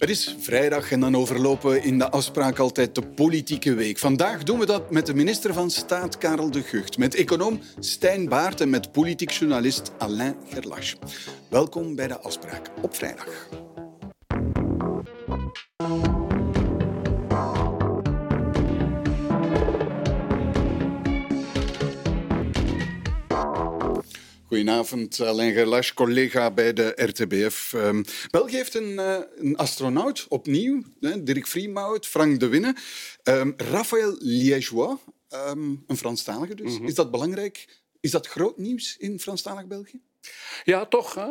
[0.00, 3.98] Het is vrijdag en dan overlopen in de afspraak altijd de politieke week.
[3.98, 8.28] Vandaag doen we dat met de minister van Staat Karel de Gucht, met econoom Stijn
[8.28, 10.96] Baart en met politiek journalist Alain Gerlache.
[11.48, 13.48] Welkom bij de afspraak op vrijdag.
[24.60, 27.72] Goedenavond, Alain Gerlache, collega bij de RTBF.
[27.72, 32.76] Um, België heeft een, uh, een astronaut opnieuw, hè, Dirk Vriemhout, Frank de Winne.
[33.24, 34.98] Um, Raphaël Liégeois,
[35.48, 36.72] um, een Franstalige dus.
[36.72, 36.86] Mm -hmm.
[36.86, 37.82] Is dat belangrijk?
[38.00, 40.00] Is dat groot nieuws in Franstalig België?
[40.64, 41.14] Ja, toch.
[41.14, 41.26] Hè?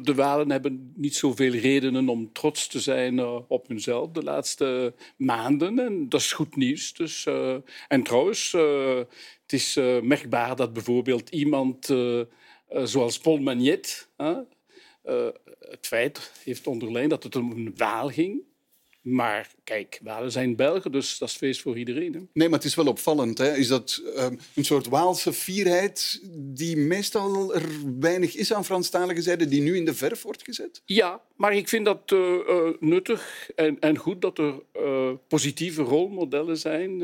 [0.00, 4.94] De Walen hebben niet zoveel redenen om trots te zijn uh, op hunzelf de laatste
[5.16, 5.78] maanden.
[5.78, 6.92] En dat is goed nieuws.
[6.92, 7.56] Dus, uh,
[7.88, 8.96] en trouwens, uh,
[9.42, 12.20] het is merkbaar dat bijvoorbeeld iemand uh,
[12.70, 14.38] zoals Paul Magnet uh,
[15.58, 18.42] het feit heeft onderlijnd dat het om een Waal ging.
[19.00, 22.12] Maar kijk, Walen zijn Belgen, dus dat is feest voor iedereen.
[22.12, 22.20] Hè?
[22.32, 23.38] Nee, maar het is wel opvallend.
[23.38, 23.56] Hè?
[23.56, 27.68] Is dat um, een soort Waalse fierheid die meestal er
[28.00, 30.82] weinig is aan Franstalige zijde, die nu in de verf wordt gezet?
[30.84, 35.82] Ja, maar ik vind dat uh, uh, nuttig en, en, goed dat er uh, positieve
[35.82, 37.02] rolmodellen zijn.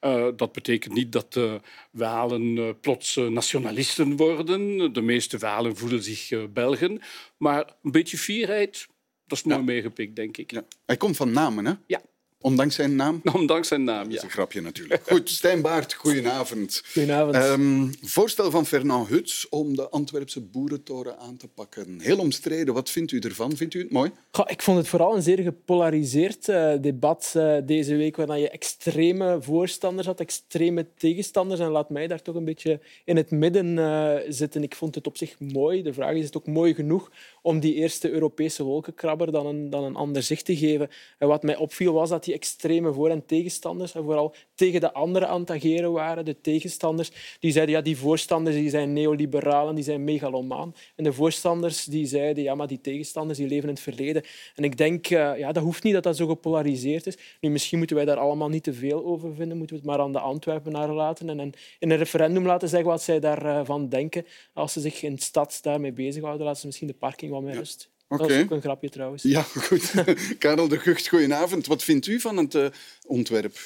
[0.00, 4.92] Uh, dat betekent niet dat de Walen uh, plots uh, nationalisten worden.
[4.92, 7.00] De meeste Walen voelen zich Belgen.
[7.36, 8.86] Maar een beetje fierheid,
[9.26, 9.64] dat is mooi ja.
[9.64, 10.50] meegepikt, denk ik.
[10.50, 10.64] Ja.
[10.86, 11.72] Hij komt van Namen, hè?
[11.86, 12.02] Ja.
[12.42, 13.20] Ondanks zijn naam?
[13.32, 14.08] Ondanks zijn naam, ja.
[14.08, 15.02] Dat is een grapje natuurlijk.
[15.06, 16.82] Goed, Stijn Baart, goedenavond.
[16.92, 17.36] Goedenavond.
[17.36, 22.00] Um, voorstel van Fernand Huts om de Antwerpse boerentoren aan te pakken.
[22.00, 22.74] Heel omstreden.
[22.74, 23.56] Wat vindt u ervan?
[23.56, 24.10] Vindt u het mooi?
[24.30, 28.50] Goh, ik vond het vooral een zeer gepolariseerd uh, debat uh, deze week, waar je
[28.50, 31.60] extreme voorstanders had, extreme tegenstanders.
[31.60, 34.62] En laat mij daar toch een beetje in het midden uh, zitten.
[34.62, 35.82] Ik vond het op zich mooi.
[35.82, 37.10] De vraag is, is het ook mooi genoeg
[37.42, 40.88] om die eerste Europese wolkenkrabber dan een, dan een ander zicht te geven?
[41.18, 44.92] En wat mij opviel was dat die extreme voor- en tegenstanders en vooral tegen de
[44.92, 46.24] anderen aan het ageren waren.
[46.24, 47.10] De tegenstanders
[47.40, 50.74] die zeiden ja, die voorstanders die zijn neoliberaal die zijn megalomaan.
[50.96, 54.22] En de voorstanders die zeiden ja, maar die tegenstanders die leven in het verleden.
[54.54, 57.16] En ik denk, uh, ja, dat hoeft niet dat dat zo gepolariseerd is.
[57.40, 59.56] Nu, misschien moeten wij daar allemaal niet te veel over vinden.
[59.56, 62.88] Moeten we het maar aan de Antwerpenaren laten en, en in een referendum laten zeggen
[62.88, 64.26] wat zij daarvan denken.
[64.52, 67.54] Als ze zich in de stad daarmee bezighouden, laten ze misschien de parking wat meer
[67.54, 67.90] rust.
[68.10, 68.26] Okay.
[68.26, 69.22] Dat is ook een grapje trouwens.
[69.22, 69.94] Ja, goed.
[70.38, 71.66] Karel de Gucht, goedenavond.
[71.66, 72.66] Wat vindt u van het uh,
[73.06, 73.58] ontwerp?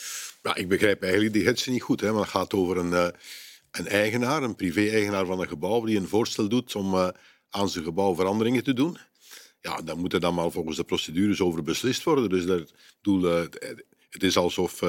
[0.42, 2.00] Ja, ik begrijp eigenlijk die hetze niet goed.
[2.00, 3.08] Hè, maar het gaat over een, uh,
[3.70, 7.08] een eigenaar, een privé-eigenaar van een gebouw, die een voorstel doet om uh,
[7.50, 8.98] aan zijn gebouw veranderingen te doen.
[9.60, 12.28] Ja, daar moet er dan maar volgens de procedures over beslist worden.
[12.28, 13.22] Dus dat, doel,
[14.10, 14.82] het is alsof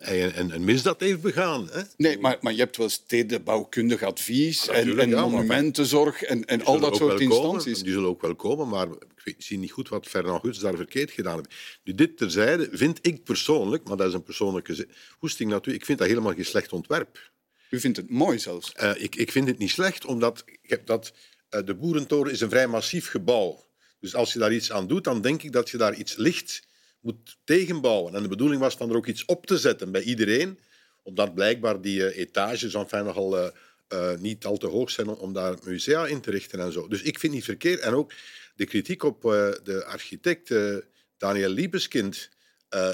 [0.00, 1.68] hij een, een misdaad heeft begaan.
[1.72, 1.82] Hè?
[1.96, 6.80] Nee, maar, maar je hebt wel stedenbouwkundig advies en, en ja, monumentenzorg en, en al
[6.80, 7.64] dat soort instanties.
[7.64, 8.88] Komen, die zullen ook wel komen, maar
[9.24, 11.80] ik zie niet goed wat Fernand Guts daar verkeerd gedaan heeft.
[11.84, 14.86] Nu, dit terzijde vind ik persoonlijk, maar dat is een persoonlijke
[15.18, 17.30] hoesting natuurlijk, ik vind dat helemaal geen slecht ontwerp.
[17.70, 18.72] U vindt het mooi zelfs?
[18.82, 21.12] Uh, ik, ik vind het niet slecht, omdat ik heb dat,
[21.50, 23.66] uh, de Boerentoren is een vrij massief gebouw.
[24.00, 26.66] Dus als je daar iets aan doet, dan denk ik dat je daar iets licht
[27.08, 28.14] moet tegenbouwen.
[28.14, 30.58] En de bedoeling was dan er ook iets op te zetten bij iedereen,
[31.02, 35.32] omdat blijkbaar die uh, etages enfin, nogal uh, niet al te hoog zijn om, om,
[35.32, 36.88] daar musea in te richten en zo.
[36.88, 37.80] Dus ik vind niet verkeerd.
[37.80, 38.12] En ook
[38.54, 39.22] de kritiek op
[39.62, 40.54] de architect
[41.18, 42.28] Daniel Liebeskind.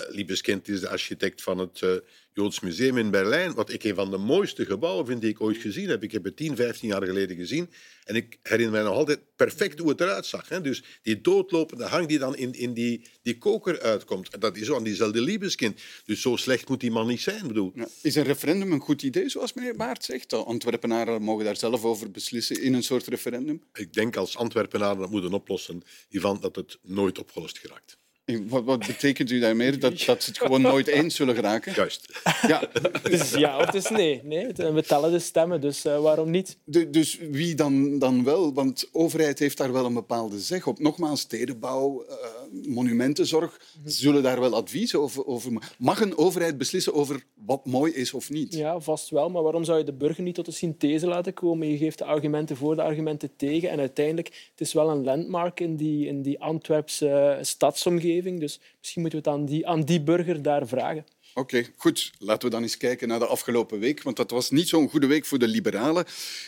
[0.08, 2.02] Liebeskind is de architect van het
[2.34, 5.56] Joods Museum in Berlijn, wat ik een van de mooiste gebouwen vind die ik ooit
[5.56, 6.02] gezien heb.
[6.02, 7.70] Ik heb het 10, 15 jaar geleden gezien
[8.04, 10.48] en ik herinner mij nog altijd perfect hoe het eruit zag.
[10.48, 10.60] Hè?
[10.60, 14.76] Dus die doodlopende hang die dan in, in die, die koker uitkomt, dat is zo
[14.76, 15.80] aan diezelfde liebeskind.
[16.04, 17.46] Dus zo slecht moet die man niet zijn.
[17.46, 17.72] Bedoel.
[17.74, 17.88] Ja.
[18.02, 20.30] Is een referendum een goed idee, zoals meneer Baart zegt?
[20.30, 23.62] De Antwerpenaren mogen daar zelf over beslissen in een soort referendum?
[23.72, 28.02] Ik denk als Antwerpenaren dat moeten oplossen, Ivan, dat het nooit opgelost geraakt.
[28.24, 29.78] Wat, wat, betekent u daarmee?
[29.78, 31.72] Dat, dat ze het gewoon nooit eens zullen geraken?
[31.74, 32.20] Juist.
[32.46, 32.62] Ja.
[33.02, 34.20] Dus ja of dus nee.
[34.24, 34.46] nee.
[34.46, 36.56] We tellen de stemmen, dus uh, waarom niet?
[36.64, 38.54] De, dus wie dan, dan wel?
[38.54, 40.78] Want de overheid heeft daar wel een bepaalde zeg op.
[40.78, 42.16] Nogmaals, stedenbouw, uh,
[42.62, 43.90] monumentenzorg, mm-hmm.
[43.90, 45.52] zullen daar wel advies over, over...
[45.78, 48.54] Mag een overheid beslissen over wat mooi is of niet?
[48.54, 49.30] Ja, vast wel.
[49.30, 51.68] Maar waarom zou je de burger niet tot een synthese laten komen?
[51.68, 53.70] Je geeft de argumenten voor, de argumenten tegen.
[53.70, 58.40] En uiteindelijk, het is wel een landmark in die, in die Antwerpse stadsomgeving.
[58.40, 61.04] Dus misschien moeten we het aan die, aan die burger daar vragen.
[61.34, 62.12] Oké, goed.
[62.18, 65.06] Laten we dan eens kijken naar de afgelopen week, want dat was niet zo'n goede
[65.06, 66.04] week voor de liberalen.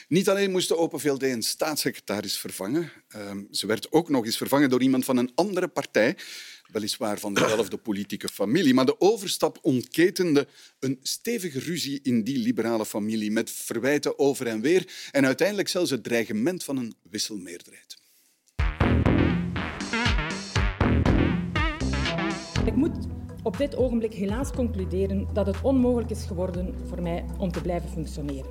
[0.09, 4.37] Niet alleen moest de Open VLD een staatssecretaris vervangen, um, ze werd ook nog eens
[4.37, 6.17] vervangen door iemand van een andere partij,
[6.73, 8.75] weliswaar van dezelfde politieke familie.
[8.75, 10.49] Maar de overstap ontketende
[10.81, 15.91] een stevige ruzie in die liberale familie met verwijten over en weer en uiteindelijk zelfs
[15.91, 17.97] het dreigement van een wisselmeerderheid.
[22.65, 23.16] Ik moet
[23.47, 27.89] op dit ogenblik helaas concluderen dat het onmogelijk is geworden voor mij om te blijven
[27.89, 28.51] functioneren.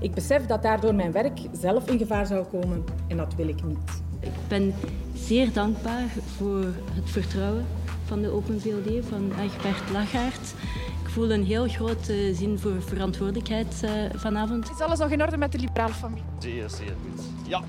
[0.00, 3.62] Ik besef dat daardoor mijn werk zelf in gevaar zou komen en dat wil ik
[3.64, 4.02] niet.
[4.20, 4.74] Ik ben
[5.14, 7.66] zeer dankbaar voor het vertrouwen
[8.04, 10.54] van de Open VLD, van Egbert Lachaert.
[11.02, 14.70] Ik voel een heel grote zin voor verantwoordelijkheid uh, vanavond.
[14.70, 16.24] Is alles nog in orde met de liberale familie?
[16.38, 17.24] Zeer, zeer goed.
[17.48, 17.62] Ja.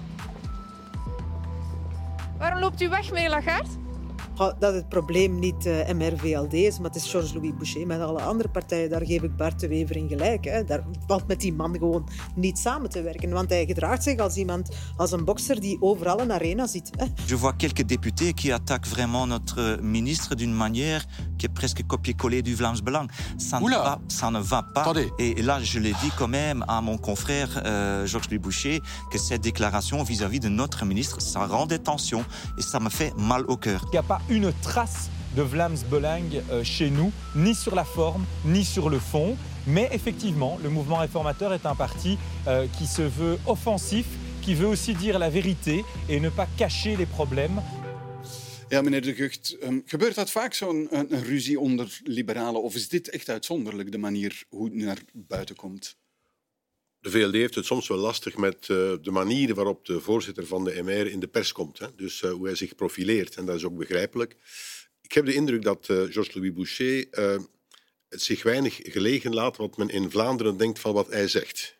[2.37, 3.80] Waarom loopt u weg, meneer Lagarde?
[4.49, 8.21] Dat het probleem niet uh, eh, MRVLD is, maar het is Georges-Louis Boucher met alle
[8.21, 8.89] andere partijen.
[8.89, 10.45] Daar geef ik Bart de Wever in gelijk.
[10.45, 10.63] Hè.
[10.63, 13.29] Daar valt met die man gewoon niet samen te werken.
[13.29, 16.89] Want hij gedraagt zich als iemand, als een bokser die overal een arena ziet.
[16.97, 17.05] Hè.
[17.25, 21.05] Je vois quelques députés qui attaquent vraiment notre ministre d'une manière
[21.37, 23.09] qui est presque copier-coller du Vlaams Belang.
[23.37, 24.81] Ça ne, va, ça ne va pas.
[24.81, 25.11] Attendez.
[25.17, 29.41] Et là, je l'ai dit quand même à mon confrère euh, Georges-Louis Boucher que cette
[29.41, 32.25] déclaration vis-à-vis -vis de notre ministre, ça rend des tensions
[32.57, 33.81] et ça me fait mal au cœur.
[33.85, 37.83] Il n'y a pas une trace de Vlaams Belang euh, chez nous, ni sur la
[37.83, 39.35] forme, ni sur le fond.
[39.67, 42.17] Mais effectivement, le mouvement réformateur est un parti
[42.47, 44.05] euh, qui se veut offensif,
[44.41, 47.61] qui veut aussi dire la vérité et ne pas cacher les problèmes.
[48.71, 52.63] Ja, meneer De Gucht, um, gebeurt dat vaak zo'n ruzie onder liberalen?
[52.63, 55.97] Of is dit echt uitzonderlijk, de manier hoe het naar buiten komt?
[57.01, 60.63] De VLD heeft het soms wel lastig met uh, de manier waarop de voorzitter van
[60.63, 61.79] de MR in de pers komt.
[61.79, 61.87] Hè?
[61.95, 63.35] Dus uh, hoe hij zich profileert.
[63.35, 64.35] En dat is ook begrijpelijk.
[65.01, 67.07] Ik heb de indruk dat uh, Georges-Louis Boucher
[68.09, 71.77] het zich weinig gelegen laat wat men in Vlaanderen denkt van wat hij zegt.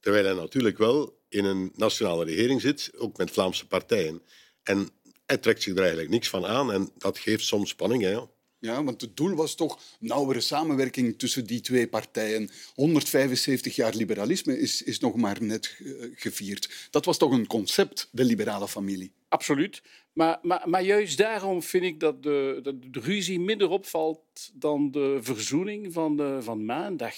[0.00, 4.22] Terwijl hij natuurlijk wel in een nationale regering zit, ook met Vlaamse partijen.
[4.62, 4.88] En
[5.26, 8.02] hij trekt zich er eigenlijk niks van aan en dat geeft soms spanning.
[8.02, 8.20] Hè?
[8.60, 12.50] Ja, want het doel was toch nauwere samenwerking tussen die twee partijen.
[12.74, 15.76] 175 jaar liberalisme is, is nog maar net
[16.14, 16.88] gevierd.
[16.90, 19.12] Dat was toch een concept, de liberale familie?
[19.28, 19.82] Absoluut.
[20.12, 25.18] Maar, maar, maar juist daarom vind ik dat de, de, ruzie minder opvalt dan de
[25.20, 27.14] verzoening van, de, van maandag.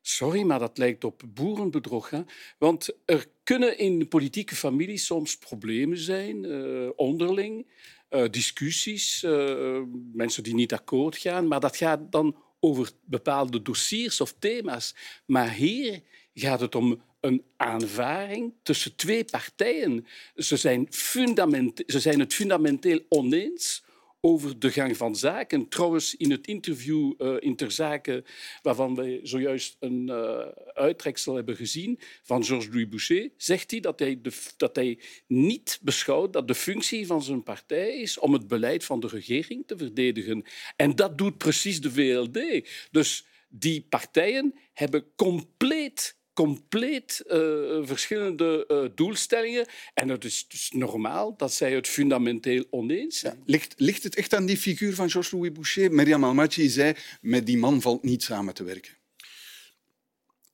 [0.00, 2.10] Sorry, maar dat lijkt op boerenbedrog.
[2.10, 2.22] Hè?
[2.58, 7.66] Want er kunnen in politieke families soms problemen zijn, uh, onderling.
[8.10, 9.82] Uh, discussies, uh,
[10.12, 11.48] mensen die niet akkoord gaan.
[11.48, 14.94] Maar dat gaat dan over bepaalde dossiers of thema's.
[15.26, 16.02] Maar hier
[16.34, 20.06] gaat het om een aanvaring tussen twee partijen.
[20.34, 23.82] Ze zijn, ze zijn het fundamenteel oneens
[24.20, 25.68] over de gang van zaken.
[25.68, 28.24] Trouwens, in het interview uh, Ter Zaken,
[28.62, 30.38] waarvan wij zojuist een uh,
[30.72, 36.32] uittreksel hebben gezien van Georges-Louis Boucher, zegt hij dat hij, de, dat hij niet beschouwt
[36.32, 40.44] dat de functie van zijn partij is om het beleid van de regering te verdedigen.
[40.76, 42.68] En dat doet precies de VLD.
[42.90, 49.66] Dus die partijen hebben compleet compleet uh, verschillende uh, doelstellingen.
[49.94, 53.36] En het is dus normaal dat zij het fundamenteel oneens zijn.
[53.36, 55.92] Ja, ligt, ligt het echt aan die figuur van Georges-Louis Boucher?
[55.92, 58.92] Meriam Almaty zei, met die man valt niet samen te werken.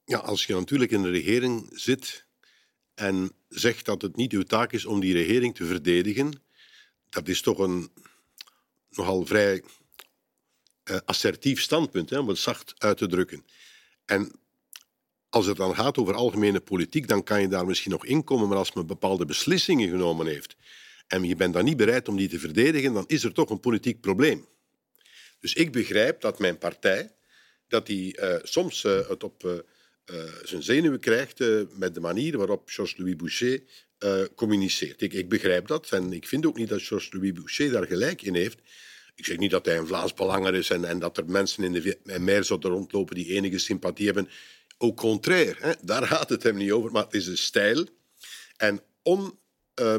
[0.05, 2.27] Ja, als je natuurlijk in de regering zit
[2.95, 6.43] en zegt dat het niet uw taak is om die regering te verdedigen,
[7.09, 7.91] dat is toch een
[8.91, 9.63] nogal vrij
[11.05, 13.45] assertief standpunt, hè, om het zacht uit te drukken.
[14.05, 14.43] En
[15.35, 18.59] als het dan gaat over algemene politiek, dan kan je daar misschien nog inkomen, maar
[18.59, 20.57] als men bepaalde beslissingen genomen heeft
[21.07, 23.61] en je bent dan niet bereid om die te verdedigen, dan is er toch een
[23.61, 24.47] politiek probleem.
[25.41, 27.11] Dus ik begrijp dat mijn partij
[27.69, 31.39] dat die, uh, soms uh, het op uh, zijn zenuwen krijgt
[31.77, 33.61] met de manier waarop Georges-Louis Boucher
[34.35, 35.03] communiceert.
[35.03, 38.35] Ik, ik, begrijp dat en ik vind ook niet dat Georges-Louis Boucher daar gelijk in
[38.35, 38.59] heeft.
[39.15, 41.73] Ik zeg niet dat hij een Vlaams belanger is en, en dat er mensen in
[41.73, 44.29] de zouden rondlopen die enige sympathie hebben
[44.79, 47.87] au contraire, hè, daar gaat het hem niet over, maar het is een stijl.
[48.57, 49.39] En om
[49.81, 49.95] uh,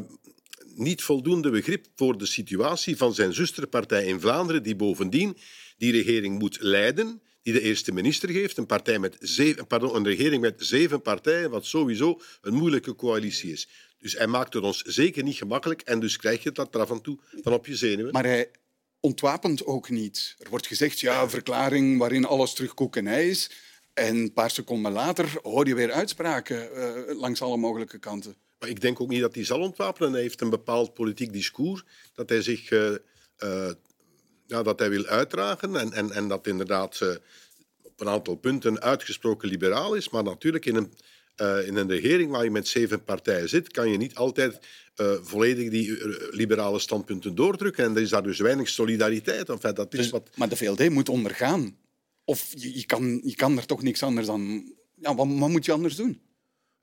[0.75, 5.38] niet voldoende begrip voor de situatie van zijn zusterpartij in Vlaanderen, die bovendien
[5.77, 10.05] die regering moet leiden, die de eerste minister geeft, een, partij met zeven, pardon, een
[10.05, 13.67] regering met zeven partijen, wat sowieso een moeilijke coalitie is.
[14.00, 16.89] Dus hij maakt het ons zeker niet gemakkelijk en dus krijg je dat er af
[16.89, 18.12] en toe van op je zenuwen.
[18.12, 18.51] Maar hij
[19.00, 20.36] ontwapent ook niet.
[20.39, 23.50] Er wordt gezegd, ja, een verklaring waarin alles terug koekenij is.
[23.95, 28.35] En een paar seconden later hoor je weer uitspraken uh, langs alle mogelijke kanten.
[28.59, 30.11] Maar ik denk ook niet dat hij zal ontwapenen.
[30.11, 31.83] Hij heeft een bepaald politiek discours
[32.13, 32.91] dat hij zich uh,
[33.43, 33.71] uh,
[34.45, 35.75] ja, dat hij wil uitdragen.
[35.75, 37.01] En, en, en dat inderdaad
[37.81, 40.09] op een aantal punten uitgesproken liberaal is.
[40.09, 40.93] Maar natuurlijk in een,
[41.65, 44.59] in een regering waar je met zeven partijen zit, kan je niet altijd
[45.21, 45.97] volledig die
[46.31, 47.85] liberale standpunten doordrukken.
[47.85, 49.49] En er is daar dus weinig solidariteit.
[49.49, 50.29] Enfin, dat is dus, wat...
[50.35, 51.77] Maar de VLD moet ondergaan
[52.25, 54.74] of je, je, kan, je kan er toch niks anders dan...
[54.96, 56.22] Ja, wat, wat moet je anders doen?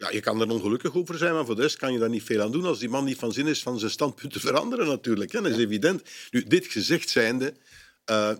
[0.02, 2.22] Ja, je kan er ongelukkig over zijn, maar voor de rest kan je daar niet
[2.22, 4.86] veel aan doen als die man niet van zin is van zijn standpunt te veranderen
[4.86, 5.32] natuurlijk.
[5.32, 5.40] Hè.
[5.40, 6.02] Dat is evident.
[6.30, 7.54] Nu, dit gezegd zijnde,
[8.10, 8.32] uh,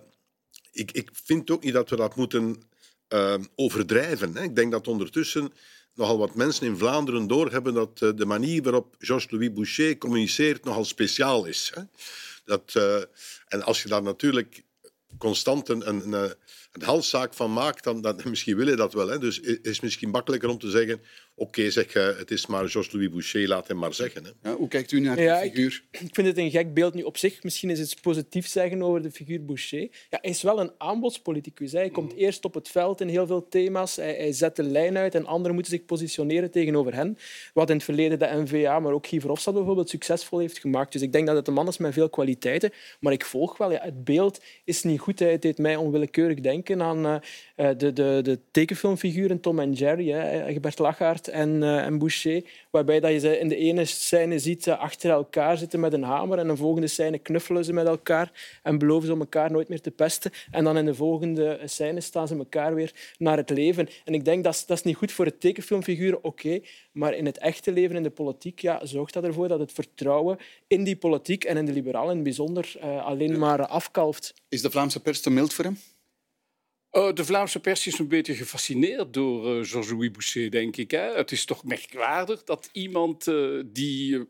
[0.71, 2.63] ik, ik vind ook niet dat we dat moeten
[3.09, 4.35] uh, overdrijven.
[4.35, 4.43] Hè.
[4.43, 5.53] Ik denk dat ondertussen
[5.93, 10.85] nogal wat mensen in Vlaanderen doorhebben dat uh, de manier waarop Georges-Louis Boucher communiceert nogal
[10.85, 11.71] speciaal is.
[11.73, 11.81] Hè.
[12.45, 12.75] Dat,
[13.47, 14.63] en als je daar natuurlijk
[15.17, 16.35] constant een, een,
[16.73, 19.07] een halszaak van maakt, dan, dan misschien wil je dat wel.
[19.07, 19.19] Hè.
[19.19, 21.01] Dus het is misschien makkelijker om te zeggen
[21.35, 24.23] Oké, zeg, het is maar Georges-Louis Boucher, laat hem maar zeggen.
[24.23, 24.49] Hè.
[24.49, 25.83] Ja, hoe kijkt u naar die figuur?
[25.91, 27.43] Ik, ik, vind het een gek beeld nu op zich.
[27.43, 29.79] Misschien is het positief zeggen over de figuur Boucher.
[30.09, 31.71] Ja, hij is wel een aanbodspoliticus.
[31.71, 33.95] Hij komt eerst op het veld in heel veel thema's.
[33.95, 37.17] Hij, hij zet de lijn uit en anderen moeten zich positioneren tegenover hen.
[37.53, 40.91] Wat in het verleden de NVA, maar ook Guy Verhofstadt bijvoorbeeld, succesvol heeft gemaakt.
[40.91, 42.71] Dus ik denk dat het een man is met veel kwaliteiten.
[42.99, 45.19] Maar ik volg wel, ja, het beeld is niet goed.
[45.19, 47.15] Het deed mij onwillekeurig denken aan uh,
[47.55, 52.99] de, de, de tekenfilmfiguren Tom en Jerry, hè, Gebert Lachaert en, uh, en Boucher, waarbij
[52.99, 56.43] dat je ze in de ene scène ziet achter elkaar zitten met een hamer en
[56.43, 59.81] in de volgende scène knuffelen ze met elkaar en beloven ze om elkaar nooit meer
[59.81, 60.31] te pesten.
[60.51, 63.89] En dan in de volgende scène staan ze elkaar weer naar het leven.
[64.05, 66.59] En ik denk, dat is, dat is niet goed voor het tekenfilmfiguren, oké,
[66.91, 70.37] maar in het echte leven, in de politiek, ja, zorgt dat ervoor dat het vertrouwen
[70.67, 74.33] in die politiek en in de liberalen in het bijzonder uh, alleen maar afkalft.
[74.49, 75.77] Is de Vlaamse pers te mild voor hem?
[76.93, 80.91] Uh, de Vlaamse pers is een beetje gefascineerd door uh, Georges-Louis Boucher, denk ik.
[80.91, 81.15] Hè?
[81.15, 84.27] Het is toch merkwaardig dat iemand uh, die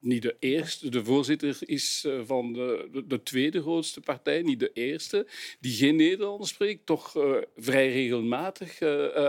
[0.00, 4.70] niet de eerste, de voorzitter is van de, de, de, tweede grootste partij, niet de
[4.72, 5.26] eerste,
[5.60, 7.12] die geen Nederlands spreekt, toch
[7.56, 8.82] vrij regelmatig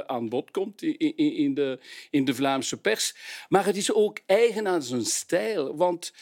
[0.08, 3.16] aan bod komt in, in, in, de, in de Vlaamse pers.
[3.50, 5.76] Maar het is ook eigen aan zijn stijl.
[5.76, 6.14] Want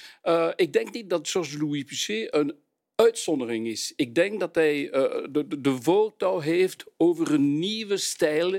[0.55, 2.55] ik denk niet dat Georges-Louis Boucher een
[2.97, 3.93] uitzondering is.
[3.95, 4.91] Ik denk dat hij uh,
[5.29, 8.53] de, de voortouw heeft over een nieuwe stijl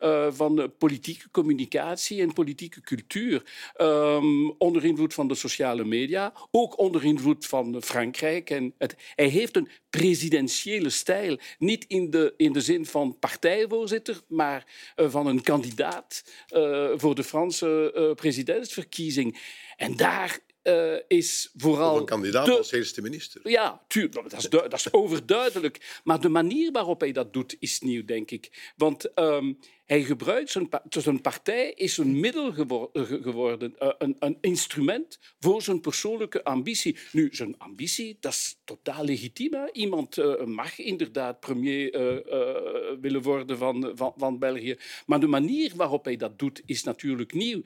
[0.00, 3.42] uh, van politieke communicatie en politieke cultuur.
[3.76, 8.50] Um, onder invloed van de sociale media, ook onder invloed van Frankrijk.
[8.50, 11.38] En het, hij heeft een presidentiële stijl.
[11.58, 16.24] Niet in de, in de zin van partijvoorzitter, maar uh, van een kandidaat
[16.94, 19.40] voor de Franse presidentsverkiezing.
[19.76, 21.94] En daar uh, is vooral...
[21.94, 22.56] Of een kandidaat de...
[22.56, 23.48] als eerste minister.
[23.48, 26.00] Ja, tuurlijk, dat is, dat is overduidelijk.
[26.04, 28.72] Maar de manier waarop hij dat doet is nieuw, denk ik.
[28.76, 30.56] Want um, hij gebruikt
[30.88, 32.52] zijn, partij is een middel
[33.22, 36.96] geworden, uh, een, een, instrument voor zijn persoonlijke ambitie.
[37.12, 39.54] Nu, zijn ambitie, dat is totaal legitiem.
[39.54, 39.72] Hè?
[39.72, 41.90] Iemand uh, mag inderdaad premier
[43.00, 44.76] willen worden van, van, van België.
[45.06, 47.62] Maar de manier waarop hij dat doet, is natuurlijk nieuw.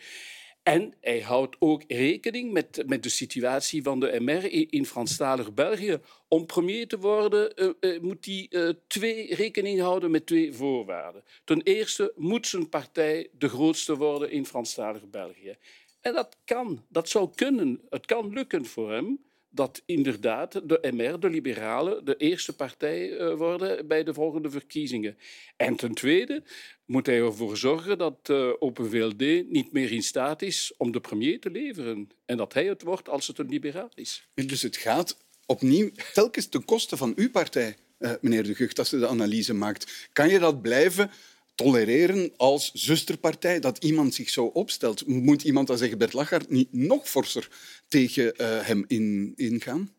[0.66, 5.98] En hij houdt ook rekening met, met de situatie van de MR in Franstalig België.
[6.28, 11.24] Om premier te worden uh, uh, moet hij uh, twee, rekening houden met twee voorwaarden.
[11.44, 15.56] Ten eerste moet zijn partij de grootste worden in Franstalig België.
[16.00, 17.80] En dat kan, dat zou kunnen.
[17.90, 19.24] Het kan lukken voor hem
[19.56, 25.18] dat inderdaad de MR, de Liberalen, de eerste partij uh, worden bij de volgende verkiezingen.
[25.56, 26.42] En ten tweede
[26.84, 31.00] moet hij ervoor zorgen dat uh, Open VLD niet meer in staat is om de
[31.00, 32.08] premier te leveren.
[32.24, 34.28] En dat hij het wordt als het een liberaal is.
[34.34, 38.92] Dus het gaat opnieuw telkens ten koste van uw partij, uh, meneer De Gucht, als
[38.92, 40.08] u de analyse maakt.
[40.12, 41.10] Kan je dat blijven
[41.54, 45.06] tolereren als zusterpartij dat iemand zich zo opstelt?
[45.06, 47.48] Moet iemand als Bert Lachart niet nog forser
[47.88, 49.94] tegen uh, hem in, ingaan?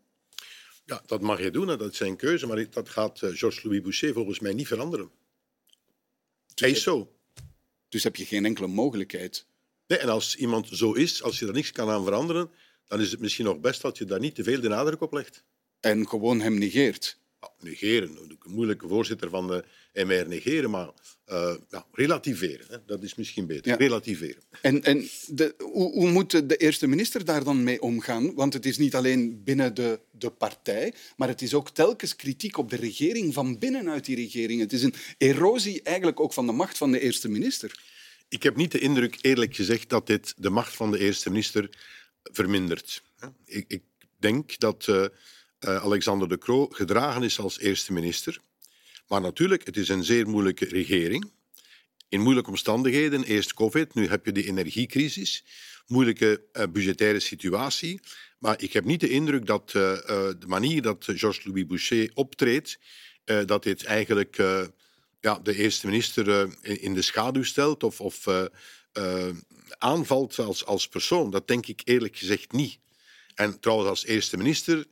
[0.85, 2.47] Ja, dat mag hij doen, dat is zijn keuze.
[2.47, 5.11] Maar dat gaat uh, Georges-Louis Boucher volgens mij niet veranderen.
[6.45, 7.11] Dus hij is zo.
[7.89, 9.45] Dus heb je geen enkele mogelijkheid?
[9.87, 12.51] Nee, en als iemand zo is, als je er niks kan aan veranderen,
[12.87, 15.13] dan is het misschien nog best dat je daar niet te veel de nadruk op
[15.13, 15.43] legt.
[15.79, 17.19] En gewoon hem negeert?
[17.47, 18.09] Ja, negeren.
[18.09, 19.63] Een moeilijke voorzitter van de
[19.93, 20.89] MR negeren, maar
[21.31, 22.65] uh, ja, relativeren.
[22.69, 22.77] Hè.
[22.85, 23.71] Dat is misschien beter.
[23.71, 23.77] Ja.
[23.77, 24.43] Relativeren.
[24.61, 28.33] En, en de, hoe, hoe, moet de eerste minister daar dan mee omgaan?
[28.33, 32.57] Want het is niet alleen binnen de, de partij, maar het is ook telkens kritiek
[32.57, 34.61] op de regering van binnenuit die regering.
[34.61, 37.79] Het is een erosie eigenlijk ook van de macht van de eerste minister.
[38.29, 41.69] Ik heb niet de indruk, eerlijk gezegd, dat dit de macht van de eerste minister
[42.23, 43.03] vermindert.
[43.45, 43.83] Ik, ik
[44.19, 45.05] denk dat uh,
[45.59, 48.39] Alexander de Croo gedragen is als eerste minister.
[49.07, 51.31] Maar natuurlijk, het is een zeer moeilijke regering.
[52.09, 55.43] In moeilijke omstandigheden, eerst COVID, nu heb je de energiecrisis,
[55.87, 57.99] moeilijke uh, budgettaire situatie.
[58.39, 62.79] Maar ik heb niet de indruk dat uh, de manier dat Georges-Louis Boucher optreedt,
[63.45, 64.35] dat dit eigenlijk
[65.19, 66.49] ja, de eerste minister
[66.81, 68.27] in de schaduw stelt of, of
[69.77, 71.29] aanvalt als, als persoon.
[71.31, 72.79] Dat denk ik eerlijk gezegd niet.
[73.35, 74.85] En trouwens, als eerste minister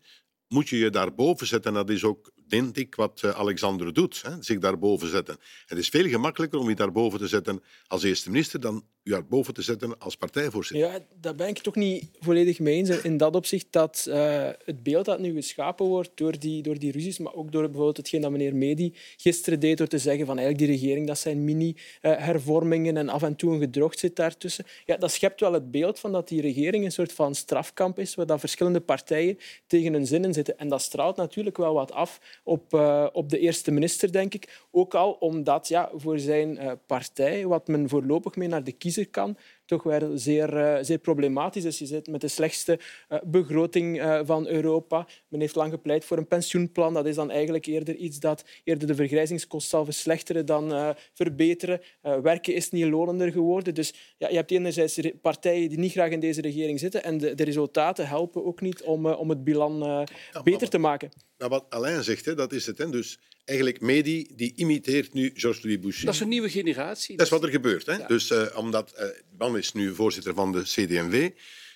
[0.48, 1.72] moet je je daarboven zetten.
[1.72, 5.38] En dat is ook denk ik, wat eh, Alexander doet, hè, zich daarboven zetten.
[5.66, 9.54] Het is veel gemakkelijker om je daarboven te zetten als eerste minister dan u daarboven
[9.54, 10.92] te zetten als partijvoorzitter.
[10.92, 12.90] Ja, daar ben ik toch niet volledig mee eens.
[12.90, 16.92] In dat opzicht dat uh, het beeld dat nu geschapen wordt door die, door die
[16.92, 20.38] ruzies, maar ook door bijvoorbeeld hetgeen dat meneer Medi gisteren deed door te zeggen van
[20.38, 24.66] eigenlijk die regering, dat zijn mini-hervormingen en af en toe een gedrocht zit daartussen.
[24.86, 28.16] Ja, dat schept wel het beeld van dat die regering een soort van strafkamp is,
[28.16, 29.38] waar dat verschillende partijen
[29.68, 30.58] tegen hun zinnen zitten.
[30.58, 34.66] En dat straalt natuurlijk wel wat af op, uh, op de eerste minister, denk ik.
[34.72, 39.10] Ook al omdat ja, voor zijn uh, partij, wat men voorlopig mee naar de kiezer
[39.10, 41.80] kan, toch wel zeer, uh, zeer problematisch is.
[41.80, 42.80] Je zit met de slechtste
[43.24, 45.08] begroting van Europa.
[45.28, 46.94] Men heeft lang gepleit voor een pensioenplan.
[46.94, 51.82] Dat is dan eigenlijk eerder iets dat eerder de vergrijzingskost zal verslechteren dan verbeteren.
[52.02, 53.74] werken is niet lonender geworden.
[53.74, 57.36] Dus ja, je hebt enerzijds partijen die niet graag in deze regering zitten en de,
[57.36, 60.06] de resultaten helpen ook niet om, om het bilan
[60.44, 61.12] beter te maken.
[61.38, 62.78] Nou, wat Alain zegt, hè, dat is het.
[62.78, 62.90] Hè.
[62.90, 66.06] Dus eigenlijk Medi die imiteert nu Georges-Louis Boucher.
[66.06, 67.18] Dat is een nieuwe generatie.
[67.18, 67.86] Dat is wat er gebeurt.
[67.86, 67.94] Hè.
[67.94, 68.08] Ja.
[68.08, 69.06] Dus uh, omdat uh,
[69.38, 71.30] man is nu voorzitter van de CDMV,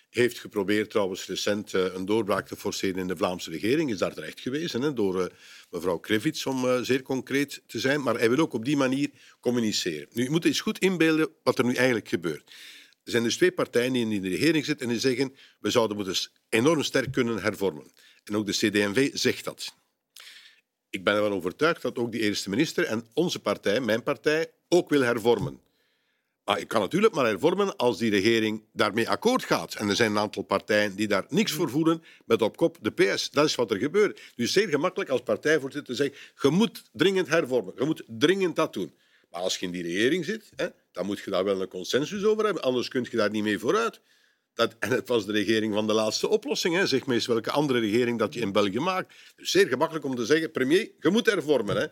[0.09, 4.13] heeft geprobeerd trouwens recent uh, een doorbraak te forceren in de Vlaamse regering, is daar
[4.13, 5.31] terecht gewezen hè, door
[5.69, 8.01] mevrouw Krevits, om zeer concreet te zijn.
[8.01, 10.07] Maar hij wil ook op die manier communiceren.
[10.13, 12.51] Nu, je moet eens goed inbeelden wat er nu eigenlijk gebeurt.
[13.03, 15.97] Er zijn dus twee partijen die in de regering zitten en die zeggen we zouden
[15.97, 16.15] moeten
[16.49, 17.91] enorm sterk kunnen hervormen.
[18.23, 19.73] En ook de CD&V zegt dat.
[20.89, 24.89] Ik ben ervan overtuigd dat ook die eerste minister en onze partij, mijn partij, ook
[24.89, 25.61] wil hervormen.
[26.49, 29.75] Maar ik kan natuurlijk maar hervormen als die regering daarmee akkoord gaat.
[29.75, 32.91] En er zijn een aantal partijen die daar niks voor voelen met op kop de
[32.91, 33.29] PS.
[33.29, 34.21] Dat is wat er gebeurt.
[34.35, 37.73] Dus zeer gemakkelijk als partijvoorzitter te zeggen je moet dringend hervormen.
[37.77, 38.93] Je moet dringend dat doen.
[39.31, 42.23] Maar als je in die regering zit, hè, dan moet je daar wel een consensus
[42.23, 42.63] over hebben.
[42.63, 43.99] Anders kun je daar niet mee vooruit.
[44.59, 46.75] Dat, en het was de regering van de laatste oplossing.
[46.75, 46.87] Hè.
[46.87, 49.13] Zeg maar eens welke andere regering dat je in België maakt.
[49.35, 51.75] Dus zeer gemakkelijk om te zeggen, premier, je moet hervormen.
[51.75, 51.87] Hè.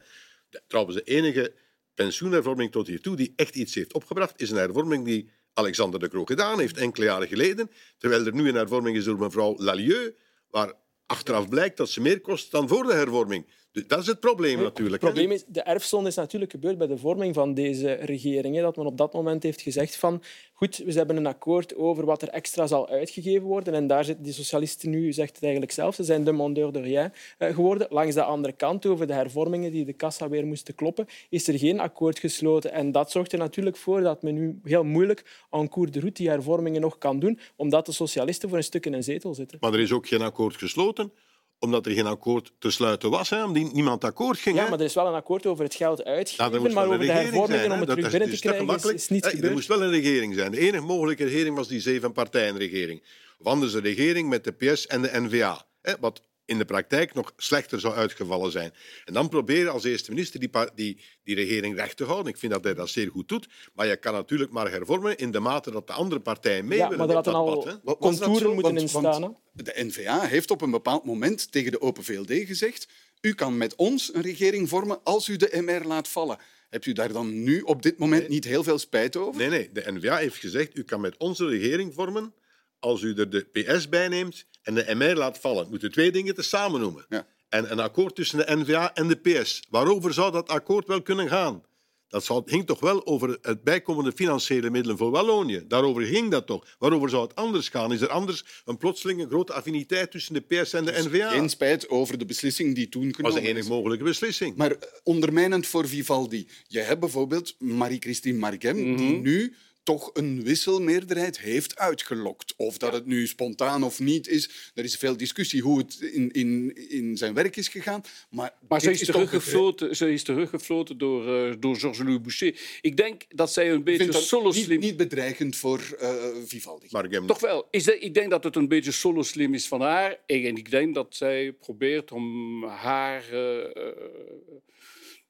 [0.50, 1.54] De, trouwens, de enige
[1.96, 6.26] pensioenhervorming tot hiertoe die echt iets heeft opgebracht, is een hervorming die Alexander de Croo
[6.26, 7.72] gedaan heeft enkele jaren geleden.
[7.98, 10.16] Terwijl er nu een hervorming is door mevrouw Lalieu,
[10.50, 10.74] waar
[11.06, 13.48] achteraf blijkt dat ze meer kost dan voor de hervorming.
[13.88, 15.02] Dat is het probleem natuurlijk.
[15.02, 18.56] Het probleem is, de erfzonde is natuurlijk gebeurd bij de vorming van deze regering.
[18.56, 22.06] Hè, dat men op dat moment heeft gezegd van goed, we hebben een akkoord over
[22.06, 23.74] wat er extra zal uitgegeven worden.
[23.74, 26.82] En daar zitten die socialisten nu, zegt het eigenlijk zelf, ze zijn de mondeur de
[26.82, 27.88] rien eh, geworden.
[27.90, 31.58] Langs de andere kant, over de hervormingen die de kassa weer moesten kloppen, is er
[31.58, 32.72] geen akkoord gesloten.
[32.72, 36.22] En dat zorgt er natuurlijk voor dat men nu heel moeilijk en cours de route
[36.22, 39.58] die hervormingen nog kan doen, omdat de socialisten voor een stuk in een zetel zitten.
[39.62, 41.12] Maar er is ook geen akkoord gesloten
[41.60, 44.56] omdat er geen akkoord te sluiten was, hè, omdat niemand akkoord ging.
[44.58, 47.60] Ja, maar er is wel een akkoord over het geld uitgeven, maar over de hervormingen
[47.60, 49.46] zijn, om het terug binnen te krijgen is, is niet gebeurd.
[49.46, 50.52] Er moest wel een regering zijn.
[50.52, 53.04] De enige mogelijke regering was die zevenpartijenregering.
[53.40, 55.66] Of anders een regering met de PS en de N-VA.
[56.00, 58.74] Wat in de praktijk nog slechter zou uitgevallen zijn.
[59.06, 62.32] En dan proberen als eerste minister die, die, die regering recht te houden.
[62.32, 63.48] Ik vind dat hij dat zeer goed doet.
[63.74, 66.90] Maar je kan natuurlijk maar hervormen in de mate dat de andere partijen mee ja,
[66.90, 69.38] willen maar er hadden al pad, contouren moeten in staan.
[69.52, 72.88] De N-VA heeft op een bepaald moment tegen de Open VLD gezegd
[73.22, 76.38] u kan met ons een regering vormen als u de MR laat vallen.
[76.70, 78.30] Hebt u daar dan nu op dit moment nee.
[78.30, 79.42] niet heel veel spijt over?
[79.42, 79.72] Nee, nee.
[79.72, 82.34] De N-VA heeft gezegd u kan met onze regering vormen
[82.80, 85.64] als u er de PS bij neemt en de MR laat vallen.
[85.64, 87.06] We moeten twee dingen te samen noemen.
[87.10, 87.28] Ja.
[87.50, 89.64] En een akkoord tussen de NVA en de PS.
[89.70, 91.64] Waarover zou dat akkoord wel kunnen gaan?
[92.08, 95.64] Dat ging toch wel over het bijkomende financiële middelen voor Wallonië.
[95.68, 96.76] Daarover ging dat toch.
[96.80, 97.94] Waarover zou het anders gaan?
[97.94, 101.30] Is er anders een plotseling grote affiniteit tussen de PS en de dus NVA?
[101.30, 104.56] Geen spijt over de beslissing die toen genomen was de enige mogelijke beslissing.
[104.56, 106.48] Maar ondermijnend voor Vivaldi.
[106.68, 108.98] Je hebt bijvoorbeeld Marie-Christine Marquem, mm -hmm.
[108.98, 109.56] die nu
[109.88, 112.54] toch een wisselmeerderheid heeft uitgelokt.
[112.58, 116.32] Of dat het nu spontaan of niet is, er is veel discussie hoe het in,
[116.32, 118.02] in, in zijn werk is gegaan.
[118.30, 122.60] Maar, maar ze is, is teruggefloten, ze is teruggefloten door, uh, door Georges-Louis Boucher.
[122.82, 124.70] Ik denk dat zij een beetje solo slim...
[124.70, 126.14] Niet, niet bedreigend voor uh,
[126.46, 126.88] Vivaldi.
[126.90, 127.68] Maar Toch wel.
[127.72, 130.18] Is de, ik denk dat het een beetje solo slim is van haar.
[130.26, 133.24] En ik denk dat zij probeert om haar...
[133.34, 133.64] Uh,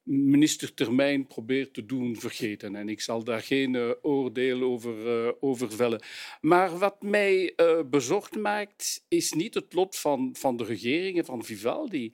[0.08, 2.76] ministertermijn probeert te doen vergeten.
[2.76, 6.02] En ik zal daar geen uh, oordeel over, uh, over vellen.
[6.42, 11.44] Maar wat mij uh, bezorgd maakt, is niet het lot van, van de regeringen van
[11.44, 12.14] Vivaldi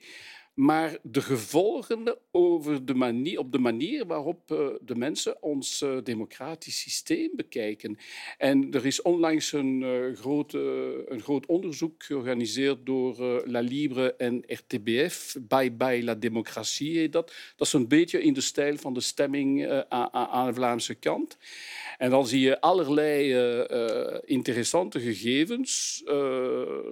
[0.54, 5.96] maar de gevolgen over de manier, op de manier waarop uh, de mensen ons uh,
[6.04, 7.98] democratisch systeem bekijken.
[8.38, 14.42] En er is onlangs een, uh, groot, een groot onderzoek georganiseerd door La Libre en
[14.46, 17.32] RTBF, Bye Bye la Democratie dat.
[17.56, 21.36] Dat is een beetje in de stijl van de stemming aan de Vlaamse kant.
[21.98, 23.34] En dan zie je allerlei
[24.24, 26.02] interessante gegevens,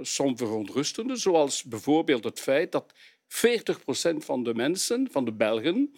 [0.01, 2.93] soms verontrustende, zoals bijvoorbeeld het feit dat
[3.33, 5.95] 40% van de mensen, van de Belgen,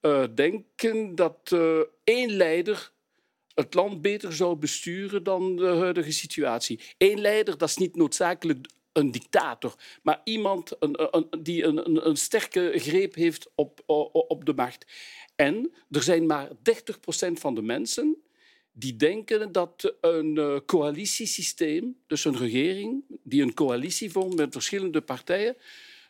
[0.00, 2.92] uh, denken dat uh, één leider
[3.54, 6.80] het land beter zou besturen dan de huidige situatie.
[6.98, 12.72] Eén leider, dat is niet noodzakelijk een dictator, maar iemand een, die een, een, sterke
[12.74, 14.86] greep heeft op, op, de macht.
[15.34, 16.52] En er zijn maar 30%
[17.32, 18.16] van de mensen
[18.72, 25.00] die denken dat een uh, coalitiesysteem, dus een regering die een coalitie vormt met verschillende
[25.00, 25.56] partijen,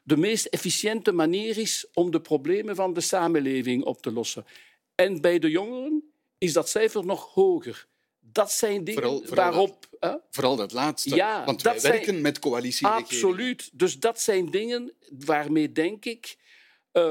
[0.07, 4.47] de meest efficiënte manier is om de problemen van de samenleving op te lossen.
[4.95, 7.87] En bij de jongeren is dat cijfer nog hoger.
[8.21, 9.87] Dat zijn dingen Vooral- vooral waarop...
[10.01, 10.15] hè?
[10.31, 11.15] Vooral dat laatste.
[11.15, 13.05] Ja, Want dat wij zijn- werken met coalitieregeringen.
[13.09, 13.71] Absoluut.
[13.73, 14.93] Dus dat zijn dingen
[15.25, 16.37] waarmee, denk ik,
[16.97, 17.03] eh,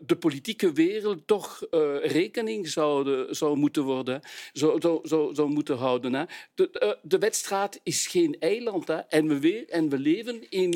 [0.00, 4.20] de politieke wereld toch eh, rekening zouden, zou moeten worden,
[4.52, 6.14] zou, moeten houden.
[6.14, 6.24] Hè.
[6.54, 8.96] De, eh, de wedstrijd is geen eiland hè.
[8.96, 10.70] En, we weer, en we leven in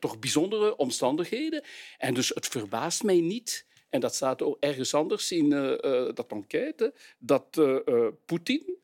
[0.00, 1.62] toch bijzondere omstandigheden.
[1.98, 3.66] En dus het verbaast mij niet.
[3.90, 8.76] En dat staat ook ergens anders in eh, dat enquête, dat eh, Poetin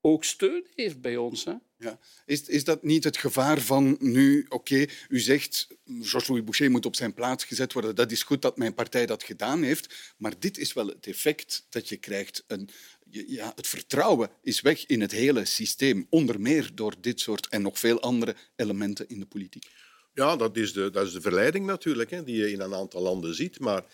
[0.00, 1.44] ook steun heeft bij ons.
[1.44, 1.54] Hè.
[1.76, 1.98] Ja.
[2.26, 6.96] Is, is dat niet het gevaar van nu, oké, u zegt Georges-Louis Boucher moet op
[6.96, 10.58] zijn plaats gezet worden, dat is goed dat mijn partij dat gedaan heeft, maar dit
[10.58, 12.44] is wel het effect dat je krijgt.
[12.46, 12.68] Een,
[13.10, 17.62] ja, het vertrouwen is weg in het hele systeem, onder meer door dit soort en
[17.62, 19.70] nog veel andere elementen in de politiek.
[20.14, 23.02] Ja, dat is de, dat is de verleiding natuurlijk, hè, die je in een aantal
[23.02, 23.60] landen ziet.
[23.60, 23.84] Maar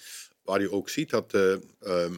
[0.42, 2.14] waar je ook ziet dat, eh, ehm,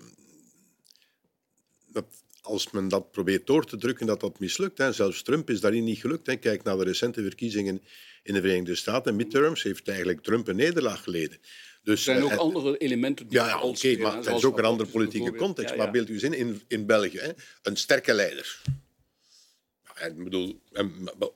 [1.86, 2.06] dat
[2.48, 4.78] als men dat probeert door te drukken, dat dat mislukt.
[4.78, 4.92] Hè.
[4.92, 6.26] Zelfs Trump is daarin niet gelukt.
[6.26, 6.36] Hè.
[6.36, 7.82] Kijk naar de recente verkiezingen
[8.22, 9.16] in de Verenigde Staten.
[9.16, 11.38] Midterms heeft eigenlijk Trump een nederlaag geleden.
[11.82, 14.58] Dus, Er zijn ook eh, andere elementen die ja, ja oké, maar zoals is ook
[14.58, 15.70] een andere politieke context.
[15.70, 17.30] Ja, Maar beeld u eens in, in, in België, hè,
[17.62, 18.60] een sterke leider.
[20.06, 20.92] Ik bedoel, en,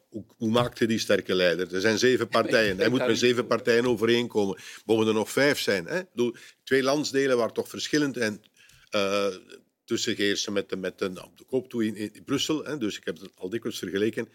[0.08, 1.74] hoe, hoe maakt hij die sterke leider?
[1.74, 2.78] Er zijn zeven partijen.
[2.78, 4.58] Hij moet met zeven partijen overeenkomen.
[4.84, 5.86] Mogen er nog vijf zijn?
[5.86, 5.98] Hè?
[5.98, 8.42] Ik bedoel, twee landsdelen waar toch verschillend en
[8.90, 9.26] eh
[9.84, 12.64] tussen heersen met, met de, nou, de koop toe in, in Brussel.
[12.64, 12.78] Hè?
[12.78, 14.28] Dus ik heb het al dikwijls vergeleken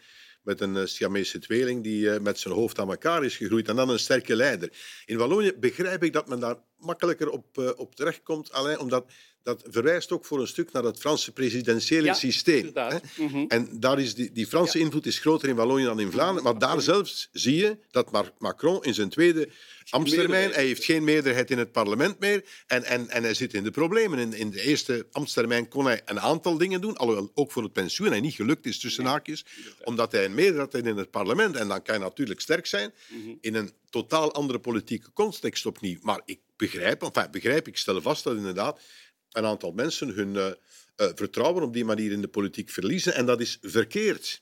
[0.48, 3.76] met een eh, Siamese tweeling die eh, met zijn hoofd aan elkaar is gegroeid en
[3.76, 4.72] dan een sterke leider.
[5.06, 9.12] In Wallonië begrijp ik dat men daar makkelijker op, eh, op terechtkomt, alleen omdat
[9.48, 12.74] dat verwijst ook voor een stuk naar het Franse presidentiële Ja, systeem.
[13.18, 13.46] Mhm.
[13.48, 16.44] En daar is die, die Franse invloed is groter in Wallonië dan in Vlaanderen.
[16.44, 19.50] Maar daar zelfs zie je dat Macron in zijn tweede
[19.90, 23.64] ambtstermijn, hij heeft geen meerderheid in het parlement meer en, en, en hij zit in
[23.64, 24.20] de problemen.
[24.20, 27.74] In, in de eerste ambtstermijn kon hij een aantal dingen doen, alhoewel ook voor het
[27.74, 29.46] pensioen hij niet gelukt is tussen haakjes,
[29.84, 31.56] omdat hij een meerderheid had in het parlement.
[31.56, 32.94] En dan kan je natuurlijk sterk zijn
[33.42, 35.98] in een totaal andere politieke context opnieuw.
[36.02, 38.80] Maar ik begrijp, enfin, begrijp, ik stel vast dat inderdaad
[39.32, 40.56] een aantal mensen hun eh, eh,
[41.16, 43.14] vertrouwen op die manier in de politiek verliezen.
[43.14, 44.42] En dat is verkeerd.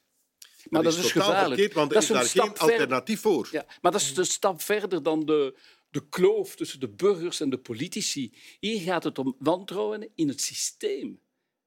[0.70, 1.48] Maar dat, is, totaal gevaarlijk.
[1.48, 3.48] verkeerd, want er dat is een daar geen alternatief voor.
[3.52, 5.58] Ja, maar dat is een stap verder dan de,
[5.90, 8.34] de kloof tussen de burgers en de politici.
[8.60, 11.20] Hier gaat het om wantrouwen in het systeem.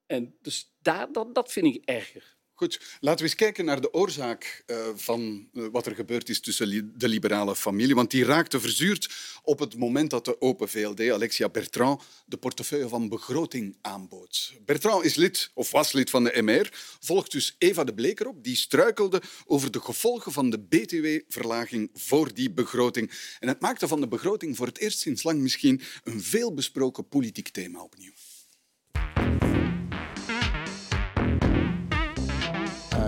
[0.07, 2.37] En dus daar, dat, dat vind ik erger.
[2.59, 6.41] Goed, laten we eens kijken naar de oorzaak eh, van eh, wat er gebeurd is
[6.41, 7.95] tussen de liberale familie.
[7.95, 9.11] Want die raakte verzuurd
[9.43, 14.53] op het moment dat de Open VLD, Alexia Bertrand, de portefeuille van begroting aanbood.
[14.65, 16.69] Bertrand is lid, of was lid van de MR,
[17.01, 18.45] volgt dus Eva de Bleker op.
[18.45, 23.11] Die struikelde over de gevolgen van de BTW-verlaging voor die begroting.
[23.41, 27.49] En het maakte van de begroting voor het eerst sinds lang misschien een veelbesproken politiek
[27.49, 28.13] thema opnieuw.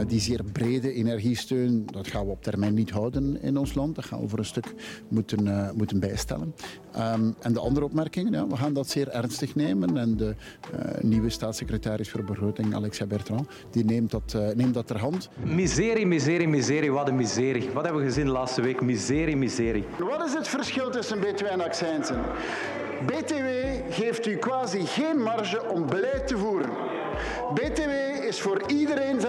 [0.07, 3.95] Die zeer brede energiesteun, dat gaan we op termijn niet houden in ons land.
[3.95, 4.75] Dat gaan we voor een stuk
[5.09, 6.55] moeten, eh, moeten bijstellen.
[6.93, 9.97] Ehm, en de andere opmerkingen, ja, we gaan dat zeer ernstig nemen.
[9.97, 10.35] En de
[10.73, 15.29] eh, nieuwe staatssecretaris voor begroting, Alexia Bertrand, die neemt dat, eh, neemt dat ter hand.
[15.45, 16.93] Miserie, miserie, miserie.
[16.93, 17.71] Wat een miserie.
[17.71, 18.81] Wat hebben we gezien de laatste week?
[18.81, 19.85] Miserie, miserie.
[19.99, 22.17] Wat is het verschil tussen BTW en accijnsen?
[23.07, 23.49] BTW
[23.91, 26.89] geeft u quasi geen marge om beleid te voeren.
[27.55, 27.91] BTW
[28.25, 29.25] is voor iedereen 6%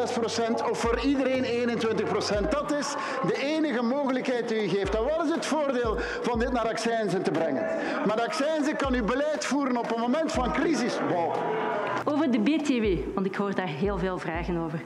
[0.69, 2.49] of voor iedereen 21%.
[2.49, 2.95] Dat is
[3.27, 4.95] de enige mogelijkheid die u geeft.
[4.95, 7.65] En wat is het voordeel van dit naar accijnsen te brengen?
[8.05, 10.93] Met accijnsen kan u beleid voeren op een moment van crisis.
[12.05, 14.81] Over de BTW, want ik hoor daar heel veel vragen over.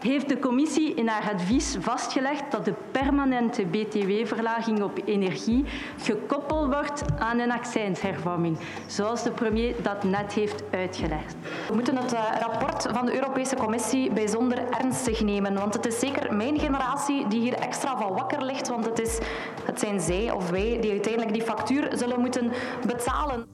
[0.00, 5.64] Heeft de commissie in haar advies vastgelegd dat de permanente BTW-verlaging op energie
[6.02, 11.36] gekoppeld wordt aan een accijnshervorming, zoals de premier dat net heeft uitgelegd?
[11.68, 15.54] We moeten het eh, rapport van de Europese Commissie bijzonder ernstig nemen.
[15.54, 18.68] Want het is zeker mijn generatie die hier extra van wakker ligt.
[18.68, 19.18] Want het, is,
[19.64, 22.52] het zijn zij of wij die uiteindelijk die factuur zullen moeten
[22.86, 23.46] betalen.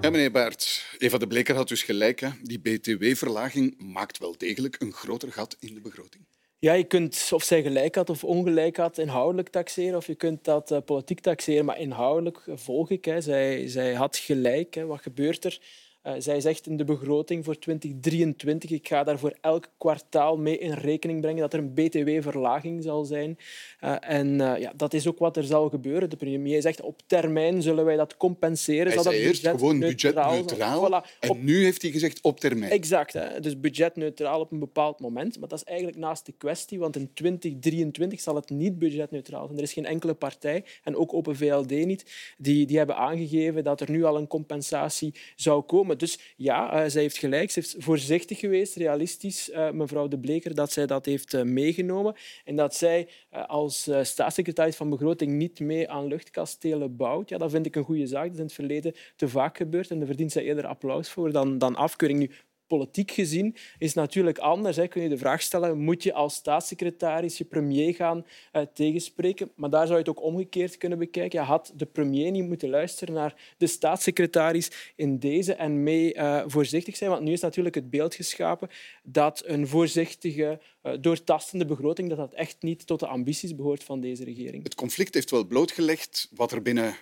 [0.00, 2.20] Ja, meneer Baert, Eva de Bleker had dus gelijk.
[2.20, 2.28] Hè.
[2.42, 6.24] Die btw-verlaging maakt wel degelijk een groter gat in de begroting.
[6.58, 10.44] Ja, je kunt of zij gelijk had of ongelijk had inhoudelijk taxeren, of je kunt
[10.44, 11.64] dat eh, politiek taxeren.
[11.64, 13.04] Maar inhoudelijk volg ik.
[13.04, 13.20] Hè.
[13.20, 14.74] Zij, zij had gelijk.
[14.74, 14.86] Hè.
[14.86, 15.60] Wat gebeurt er?
[16.08, 20.58] Uh, zij zegt in de begroting voor 2023, ik ga daar voor elk kwartaal mee
[20.58, 23.38] in rekening brengen dat er een btw-verlaging zal zijn.
[23.84, 26.10] Uh, en uh, ja, dat is ook wat er zal gebeuren.
[26.10, 28.84] De premier zegt op termijn zullen wij dat compenseren.
[28.84, 30.88] Hij zal dat eerst gewoon budgetneutraal.
[30.88, 31.18] Voilà.
[31.20, 31.42] En op...
[31.42, 32.70] nu heeft hij gezegd op termijn.
[32.70, 33.12] Exact.
[33.12, 33.40] Hè.
[33.40, 35.38] Dus budgetneutraal op een bepaald moment.
[35.38, 39.58] Maar dat is eigenlijk naast de kwestie, want in 2023 zal het niet budgetneutraal zijn.
[39.58, 43.80] Er is geen enkele partij, en ook Open VLD niet, die, die hebben aangegeven dat
[43.80, 45.97] er nu al een compensatie zou komen.
[45.98, 47.50] Dus ja, uh, zij heeft gelijk.
[47.50, 52.14] Ze is voorzichtig geweest, realistisch, uh, mevrouw De Bleker, dat zij dat heeft uh, meegenomen.
[52.44, 53.08] En dat zij
[53.46, 57.28] als staatssecretaris van Begroting niet mee aan luchtkastelen bouwt.
[57.28, 58.24] Ja, dat vind ik een goede zaak.
[58.24, 61.32] Dat is in het verleden te vaak gebeurd en daar verdient zij eerder applaus voor
[61.32, 62.20] dan, dan afkeuring.
[62.20, 62.30] Nu,
[62.68, 64.76] politiek gezien is natuurlijk anders.
[64.76, 64.88] Hè.
[64.88, 69.50] Kun je de vraag stellen, moet je als staatssecretaris je premier gaan uh, tegenspreken?
[69.56, 71.40] Maar daar zou je het ook omgekeerd kunnen bekijken.
[71.40, 76.42] Je had de premier niet moeten luisteren naar de staatssecretaris in deze en mee uh,
[76.46, 77.10] voorzichtig zijn.
[77.10, 78.68] Want nu is natuurlijk het beeld geschapen
[79.02, 84.00] dat een voorzichtige, uh, doortastende begroting dat dat echt niet tot de ambities behoort van
[84.00, 84.62] deze regering.
[84.62, 86.96] Het conflict heeft wel blootgelegd wat er binnen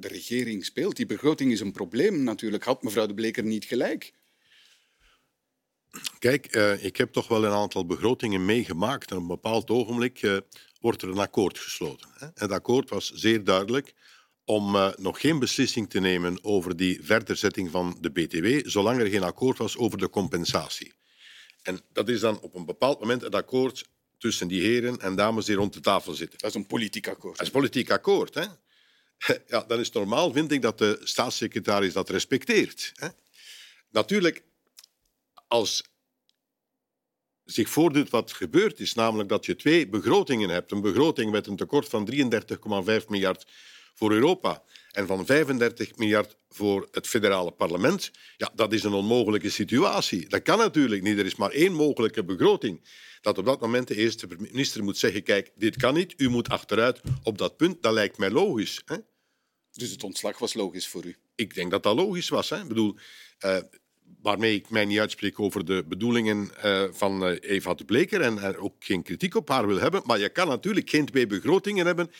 [0.00, 0.96] de regering speelt.
[0.96, 2.64] Die begroting is een probleem natuurlijk.
[2.64, 4.12] Had mevrouw De Bleker niet gelijk?
[6.18, 9.10] Kijk, uh, ik heb toch wel een aantal begrotingen meegemaakt.
[9.10, 10.36] En op een bepaald ogenblik uh,
[10.80, 12.08] wordt er een akkoord gesloten.
[12.14, 12.26] Hè?
[12.34, 13.94] Het akkoord was zeer duidelijk
[14.44, 19.06] om uh, nog geen beslissing te nemen over die verderzetting van de BTW, zolang er
[19.06, 20.92] geen akkoord was over de compensatie.
[21.62, 23.84] En dat is dan op een bepaald moment het akkoord
[24.18, 26.38] tussen die heren en dames die rond de tafel zitten.
[26.38, 27.36] Dat is een politiek akkoord.
[27.36, 28.34] Dat is een politiek akkoord.
[28.34, 28.44] Hè?
[29.46, 32.92] Ja, dan is normaal, vind ik, dat de staatssecretaris dat respecteert.
[32.94, 33.08] Hè?
[33.90, 34.42] Natuurlijk,
[35.52, 35.82] als
[37.44, 40.70] zich voordoet wat gebeurd is, namelijk dat je twee begrotingen hebt.
[40.70, 43.46] Een begroting met een tekort van 33,5 miljard
[43.94, 48.10] voor Europa en van 35 miljard voor het federale parlement.
[48.36, 50.28] Ja, dat is een onmogelijke situatie.
[50.28, 51.18] Dat kan natuurlijk niet.
[51.18, 52.88] Er is maar één mogelijke begroting.
[53.20, 56.48] Dat op dat moment de eerste minister moet zeggen, kijk, dit kan niet, u moet
[56.48, 57.82] achteruit op dat punt.
[57.82, 58.82] Dat lijkt mij logisch.
[58.84, 58.96] Hè?
[59.72, 61.16] Dus het ontslag was logisch voor u?
[61.34, 62.50] Ik denk dat dat logisch was.
[62.50, 62.60] Hè?
[62.60, 62.96] Ik bedoel,
[63.44, 63.58] uh,
[64.22, 68.38] waarmee ik mij niet uitspreek over de bedoelingen uh, van uh, Eva de Bleker en
[68.38, 70.02] er ook geen kritiek op haar wil hebben.
[70.04, 72.10] Maar je kan natuurlijk geen twee begrotingen hebben.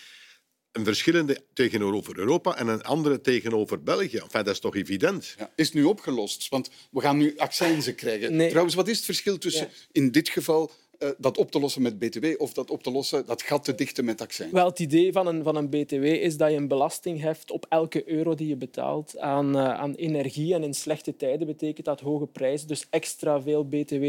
[0.73, 4.17] Een verschillende tegenover Europa en een andere tegenover België.
[4.17, 5.35] Enfin, dat is toch evident?
[5.39, 6.49] Ja, is nu opgelost?
[6.49, 8.37] Want we gaan nu accijnzen krijgen.
[8.37, 8.49] Nee.
[8.49, 9.73] Trouwens, wat is het verschil tussen ja.
[9.93, 10.71] in dit geval
[11.03, 13.75] uh, dat op te lossen met BTW of dat op te lossen, dat gat te
[13.75, 14.53] dichten met accijns?
[14.53, 17.67] Wel, het idee van een, van een BTW is dat je een belasting heft op
[17.69, 20.55] elke euro die je betaalt aan, uh, aan energie.
[20.55, 24.05] En in slechte tijden betekent dat hoge prijzen, dus extra veel BTW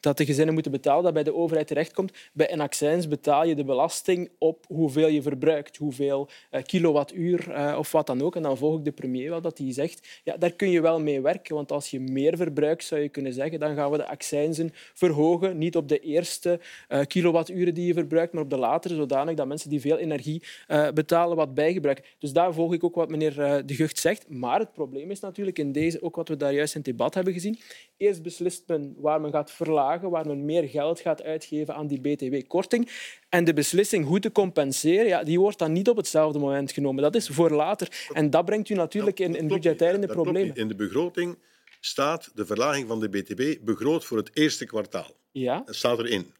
[0.00, 2.12] dat de gezinnen moeten betalen, dat bij de overheid terechtkomt.
[2.32, 7.92] Bij een accijns betaal je de belasting op hoeveel je verbruikt, hoeveel uh, kilowattuur of
[7.92, 8.36] wat dan ook.
[8.36, 11.00] En dan volg ik de premier wel dat hij zegt, ja, daar kun je wel
[11.00, 14.06] mee werken, want als je meer verbruikt, zou je kunnen zeggen, dan gaan we de
[14.06, 18.56] accijnsen verhogen, niet op de eerste eerste uh, kilowatturen die je verbruikt, maar op de
[18.56, 22.04] latere, zodanig dat mensen die veel energie uh, betalen wat bijgebruiken.
[22.18, 24.28] Dus daar volg ik ook wat meneer uh, De Gucht zegt.
[24.28, 27.14] Maar het probleem is natuurlijk in deze, ook wat we daar juist in het debat
[27.14, 27.58] hebben gezien,
[27.96, 32.00] eerst beslist men waar men gaat verlagen, waar men meer geld gaat uitgeven aan die
[32.00, 32.90] btw-korting.
[33.28, 37.02] En de beslissing hoe te compenseren, ja, die wordt dan niet op hetzelfde moment genomen.
[37.02, 38.06] Dat is voor later.
[38.12, 40.54] En dat brengt u natuurlijk in, in budgettaire problemen.
[40.54, 41.38] In de begroting
[41.80, 45.16] staat de verlaging van de BTW begroot voor het eerste kwartaal.
[45.38, 45.62] Ja.
[45.66, 46.36] Dat staat erin.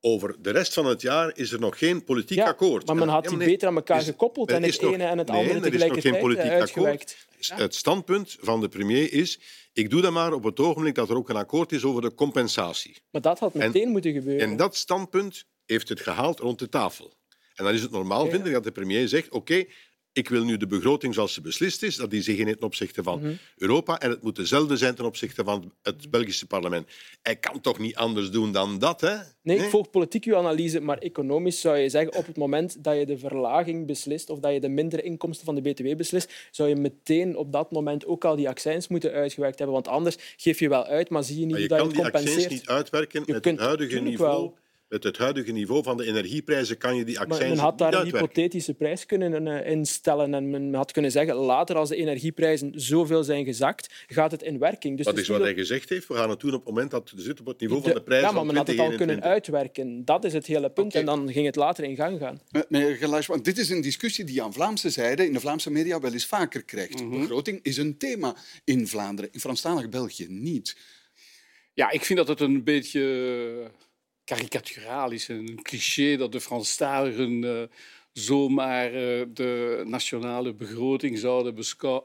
[0.00, 2.86] Over de rest van het jaar is er nog geen politiek ja, akkoord.
[2.86, 5.30] Maar men had die beter aan elkaar is, gekoppeld en het ene nog, en het
[5.30, 7.26] andere nee, tegelijkertijd er is nog geen politiek uitgewerkt.
[7.38, 7.56] Ja.
[7.56, 9.40] Het standpunt van de premier is
[9.72, 12.14] ik doe dat maar op het ogenblik dat er ook een akkoord is over de
[12.14, 13.02] compensatie.
[13.10, 14.48] Maar dat had meteen en, moeten gebeuren.
[14.48, 17.14] En dat standpunt heeft het gehaald rond de tafel.
[17.54, 18.30] En dan is het normaal, ja.
[18.30, 19.70] vind ik, dat de premier zegt oké, okay,
[20.12, 23.02] ik wil nu de begroting zoals ze beslist is, dat die zich in ten opzichte
[23.02, 23.38] van mm-hmm.
[23.56, 26.88] Europa en het moet dezelfde zijn ten opzichte van het Belgische parlement.
[27.22, 29.14] Hij kan toch niet anders doen dan dat, hè?
[29.14, 29.58] Nee, nee?
[29.58, 33.06] ik volg politiek uw analyse, maar economisch zou je zeggen, op het moment dat je
[33.06, 36.76] de verlaging beslist of dat je de mindere inkomsten van de BTW beslist, zou je
[36.76, 40.68] meteen op dat moment ook al die accijns moeten uitgewerkt hebben, want anders geef je
[40.68, 42.36] wel uit, maar zie je niet maar je dat kan je het compenseert.
[42.36, 44.40] die accijns niet uitwerken met het huidige niveau.
[44.40, 44.58] Wel
[44.90, 48.04] met het huidige niveau van de energieprijzen kan je die accijns Men had daar een
[48.04, 53.24] hypothetische prijs kunnen uh, instellen en men had kunnen zeggen later als de energieprijzen zoveel
[53.24, 54.96] zijn gezakt, gaat het in werking.
[54.96, 56.08] Dus dat is wat hij gezegd heeft.
[56.08, 57.98] We gaan het doen op het moment dat we zitten op het niveau de, van
[57.98, 60.04] de prijzen Ja, maar men had het al kunnen uitwerken.
[60.04, 60.86] Dat is het hele punt.
[60.86, 61.00] Okay.
[61.00, 62.40] En dan ging het later in gang gaan.
[62.68, 66.12] Meneer Geluijsman, dit is een discussie die aan Vlaamse zijde in de Vlaamse media wel
[66.12, 67.02] eens vaker krijgt.
[67.02, 67.20] Mm -hmm.
[67.20, 70.76] Begroting is een thema in Vlaanderen, in Franstalig België niet.
[71.74, 73.70] Ja, ik vind dat het een beetje
[74.34, 75.28] karikaturaal is.
[75.28, 77.62] Een cliché dat de Franstaligen uh,
[78.12, 81.54] zomaar eh, de nationale begroting zouden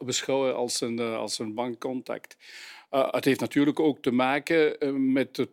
[0.05, 2.37] beschouwen als een, eh, als een bankcontact.
[2.89, 4.77] Het heeft natuurlijk ook te maken
[5.13, 5.49] met het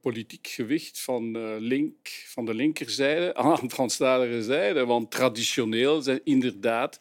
[0.00, 4.84] politiek gewicht van, link, van de linkerzijde aan de Franstalige zijde.
[4.84, 7.00] Want traditioneel zijn inderdaad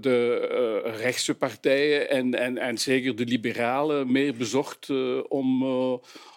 [0.00, 4.90] de rechtse partijen en, en, en zeker de liberalen meer bezocht
[5.28, 5.62] om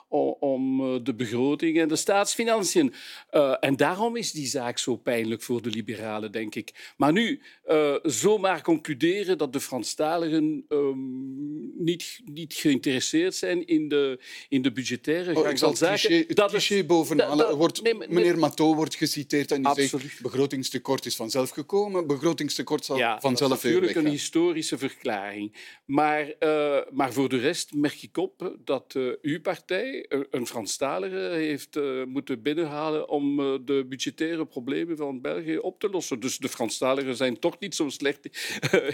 [0.10, 2.94] om eh, de begroting en de staatsfinanciën.
[3.32, 6.94] Uh, en daarom is die zaak zo pijnlijk voor de liberalen, denk ik.
[6.98, 14.20] Maar nu, uh, zomaar concluderen dat de Franstaligen um, niet, niet geïnteresseerd zijn in de,
[14.50, 16.18] in de budgettaire oh, gang van zaken.
[16.18, 17.38] Het dat cliché bovenaan.
[17.38, 20.02] Dat, wordt, nee, meneer Matteau wordt geciteerd en die Absoluut.
[20.02, 22.08] zegt begrotingstekort is vanzelf gekomen.
[22.08, 25.56] Begrotingstekort zal ja, vanzelf dat is natuurlijk een historische verklaring.
[25.86, 29.99] Maar, uh, maar voor de rest merk ik op dat uw partij
[30.32, 36.20] een Franstalige heeft uh, moeten binnenhalen om de budgettaire problemen van België op te lossen.
[36.20, 38.30] Dus de Franstaligen zijn toch niet zo slecht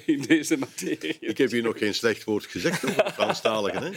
[0.06, 1.18] in deze materie.
[1.20, 3.84] Ik heb hier nog geen slecht woord gezegd over Franstaligen.
[3.84, 3.92] Hè?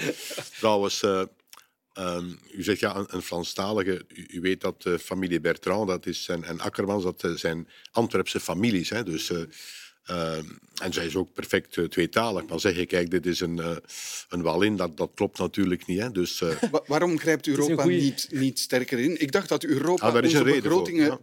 [0.58, 4.04] Trouwens, um, u zegt ja, een, Franstalige.
[4.08, 8.40] U, u, weet dat de familie Bertrand dat is, en, en Akkermans, dat zijn Antwerpse
[8.40, 8.90] families.
[8.90, 9.02] Hè?
[9.02, 9.32] Dus
[10.78, 12.46] en zij is ook perfect uh, tweetalig.
[12.46, 13.76] Maar zeg je, kijk, dit is een, uh,
[14.28, 15.98] een Wallin, dat, dat klopt natuurlijk niet.
[15.98, 16.10] Hè?
[16.10, 16.38] Dus,
[16.70, 18.00] Wa waarom grijpt Europa goeie...
[18.00, 19.20] niet, niet sterker in?
[19.20, 21.20] Ik dacht dat Europa ah, daar is een reden begrotingen voor.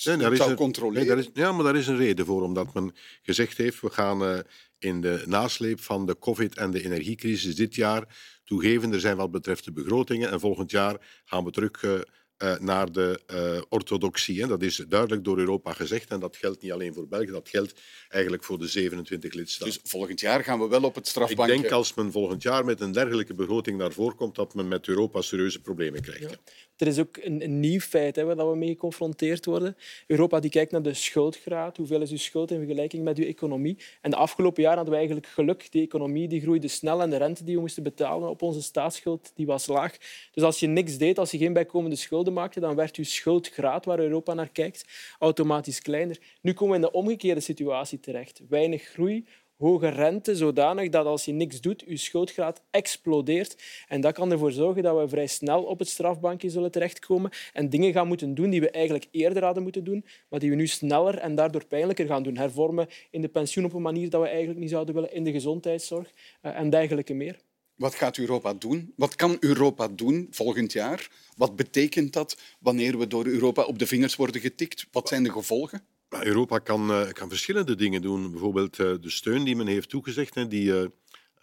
[0.00, 0.16] Ja.
[0.16, 1.16] Nee, zou een, controleren.
[1.16, 2.42] Nee, is, ja, maar daar is een reden voor.
[2.42, 4.44] Omdat men gezegd heeft, we gaan
[4.78, 8.04] in de nasleep van de covid- en de energiecrisis dit jaar
[8.44, 8.92] toegeven.
[8.92, 10.30] Er zijn wat betreft de begrotingen.
[10.30, 12.04] En volgend jaar gaan we terug
[12.42, 14.40] uh, naar de uh, orthodoxie.
[14.40, 14.46] Hè.
[14.46, 17.80] Dat is duidelijk door Europa gezegd en dat geldt niet alleen voor België, dat geldt
[18.08, 19.74] eigenlijk voor de 27 lidstaten.
[19.74, 21.54] Dus volgend jaar gaan we wel op het strafbankje...
[21.54, 24.68] Ik denk als men volgend jaar met een dergelijke begroting naar voren komt, dat men
[24.68, 26.30] met Europa serieuze problemen krijgt.
[26.30, 26.36] Ja.
[26.82, 29.76] Er is ook een, nieuw feit waar we mee geconfronteerd worden.
[30.06, 31.76] Europa die kijkt naar de schuldgraad.
[31.76, 33.78] Hoeveel is uw schuld in vergelijking met uw economie?
[34.00, 35.72] En de afgelopen jaren hadden we eigenlijk geluk.
[35.72, 39.32] Die economie die groeide snel en de rente die we moesten betalen op onze staatsschuld
[39.34, 39.96] die was laag.
[40.32, 43.84] Dus als je niks deed, als je geen bijkomende schulden maakte, dan werd uw schuldgraad,
[43.84, 44.84] waar Europa naar kijkt,
[45.18, 46.18] automatisch kleiner.
[46.40, 48.40] Nu komen we in de omgekeerde situatie terecht.
[48.48, 49.24] Weinig groei,
[49.62, 53.62] hoge rente, zodanig dat als je niks doet, je schuldgraad explodeert.
[53.88, 57.70] En dat kan ervoor zorgen dat we vrij snel op het strafbankje zullen terechtkomen en
[57.70, 60.66] dingen gaan moeten doen die we eigenlijk eerder hadden moeten doen, maar die we nu
[60.66, 62.36] sneller en daardoor pijnlijker gaan doen.
[62.36, 65.32] Hervormen in de pensioen op een manier dat we eigenlijk niet zouden willen, in de
[65.32, 67.38] gezondheidszorg eh, en dergelijke meer.
[67.74, 68.92] Wat gaat Europa doen?
[68.96, 71.10] Wat kan Europa doen volgend jaar?
[71.36, 74.86] Wat betekent dat wanneer we door Europa op de vingers worden getikt?
[74.92, 75.82] Wat zijn de gevolgen?
[76.20, 78.30] Europa kan, uh, kan verschillende dingen doen.
[78.30, 80.90] Bijvoorbeeld uh, de steun die men heeft toegezegd, hè, die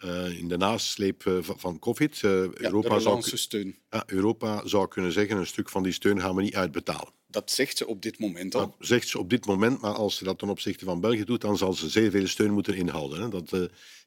[0.04, 2.18] uh, in de nasleep van COVID.
[2.18, 3.76] Ja, Europa, zou, steun.
[4.06, 7.12] Europa zou kunnen zeggen, een stuk van die steun gaan we niet uitbetalen.
[7.26, 8.60] Dat zegt ze op dit moment al.
[8.60, 11.40] Dat zegt ze op dit moment, maar als ze dat ten opzichte van België doet,
[11.40, 13.20] dan zal ze zeer veel steun moeten inhouden.
[13.20, 13.28] Hè.
[13.28, 13.52] Dat,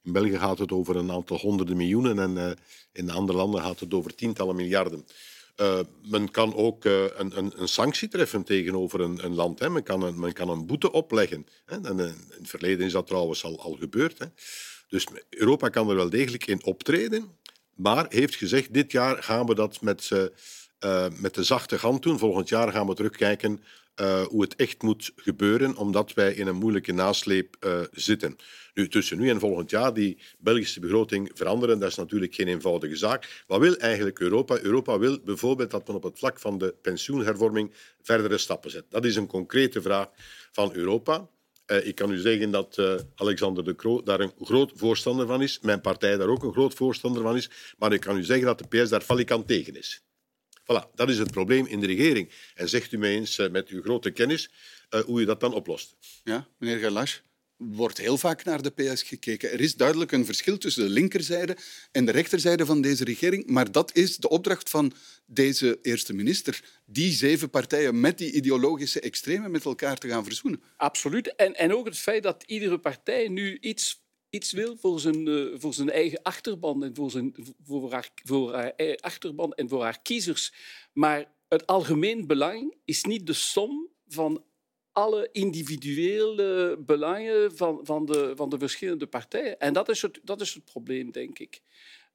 [0.04, 2.58] in België gaat het over een aantal honderden miljoenen en
[2.92, 5.06] in andere landen gaat het over tientallen miljarden.
[5.62, 9.60] Uh, men kan ook uh, een, een, een, sanctie treffen tegenover een, een land.
[9.60, 9.70] Hè.
[9.70, 11.48] Men, kan een, men kan een boete opleggen.
[11.66, 11.82] Hè.
[11.82, 14.20] En, uh, in het verleden is dat trouwens al, al gebeurd.
[14.20, 14.26] Hè.
[14.88, 17.38] Dus Europa kan er wel degelijk in optreden,
[17.76, 20.10] maar heeft gezegd, dit jaar gaan we dat met,
[21.20, 22.20] met de zachte hand doen.
[22.20, 23.64] Volgend jaar gaan we terugkijken
[24.02, 28.36] uh, hoe het echt moet gebeuren, omdat wij in een moeilijke nasleep uh, zitten.
[28.74, 32.96] Nu, tussen nu en volgend jaar die Belgische begroting veranderen, dat is natuurlijk geen eenvoudige
[32.96, 33.44] zaak.
[33.48, 34.60] Wat wil eigenlijk Europa?
[34.62, 38.86] Europa wil bijvoorbeeld dat men op het vlak van de pensioenhervorming verdere stappen zet.
[38.90, 40.08] Dat is een concrete vraag
[40.52, 41.30] van Europa.
[41.68, 42.82] Uh, ik kan u zeggen dat
[43.16, 45.60] Alexander de Croo daar een groot voorstander van is.
[45.62, 47.50] Mijn partij daar ook een groot voorstander van is.
[47.78, 50.04] Maar ik kan u zeggen dat de PS daar falikant tegen is.
[50.64, 52.30] Voilà, dat is het probleem in de regering.
[52.56, 54.50] En zegt u mij eens uh, met uw grote kennis
[54.90, 55.96] uh, hoe je dat dan oplost.
[56.24, 57.20] Ja, meneer Galache
[57.58, 59.52] wordt heel vaak naar de PS gekeken.
[59.52, 61.58] Er is duidelijk een verschil tussen de linkerzijde
[61.92, 64.94] en de rechterzijde van deze regering, maar dat is de opdracht van
[65.26, 66.62] deze eerste minister.
[66.86, 70.64] Die zeven partijen met die ideologische extremen met elkaar te gaan verzoenen.
[70.78, 71.36] Absoluut.
[71.36, 74.03] En, en ook het feit dat iedere partij nu iets
[74.34, 78.54] iets wil voor zijn, uh, voor zijn eigen achterban en voor, zijn, voor, haar, voor
[78.54, 80.54] haar achterban en voor haar kiezers.
[80.94, 84.44] Maar het algemeen belang is niet de som van
[84.92, 89.60] alle individuele belangen van, van, de, van de verschillende partijen.
[89.60, 91.62] En dat is het, dat is het probleem, denk ik.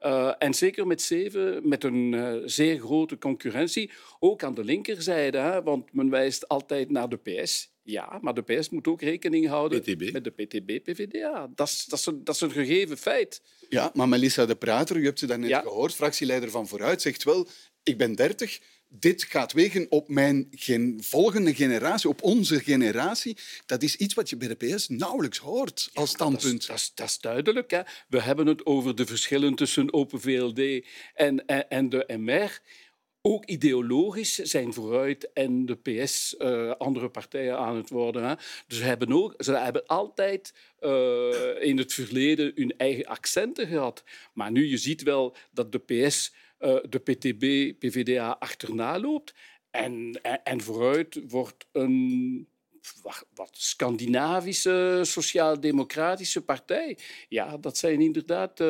[0.00, 5.38] Uh, en zeker met zeven, met een uh, zeer grote concurrentie, ook aan de linkerzijde,
[5.38, 7.72] hè, want men wijst altijd naar de PS.
[7.90, 10.12] Ja, maar de PS moet ook rekening houden PTB.
[10.12, 11.48] met de PTB-PVDA.
[11.54, 13.42] Dat is, dat, is een, dat is een gegeven feit.
[13.68, 15.60] Ja, maar Melissa de Prater, u hebt ze daarnet ja.
[15.60, 17.48] gehoord, fractieleider van Vooruit, zegt wel
[17.88, 23.36] ik ben 30, dit gaat wegen op mijn gen volgende generatie, op onze generatie.
[23.66, 26.66] Dat is iets wat je bij de PS nauwelijks hoort als standpunt.
[26.66, 27.70] Dat is, dat is duidelijk.
[27.70, 27.80] Hè?
[28.08, 32.60] We hebben het over de verschillen tussen Open VLD en, en, en de MR.
[33.22, 38.24] Ook ideologisch zijn vooruit en de PS uh, andere partijen aan het worden.
[38.24, 38.34] Hè?
[38.66, 44.04] Dus ze hebben, ook, ze hebben altijd uh, in het verleden hun eigen accenten gehad.
[44.32, 49.34] Maar nu, je ziet wel dat de PS uh, de PTB, PVDA achterna loopt.
[49.70, 52.48] En, en, vooruit wordt een
[53.34, 56.98] wat, Scandinavische sociaal-democratische partij.
[57.28, 58.60] Ja, dat zijn inderdaad.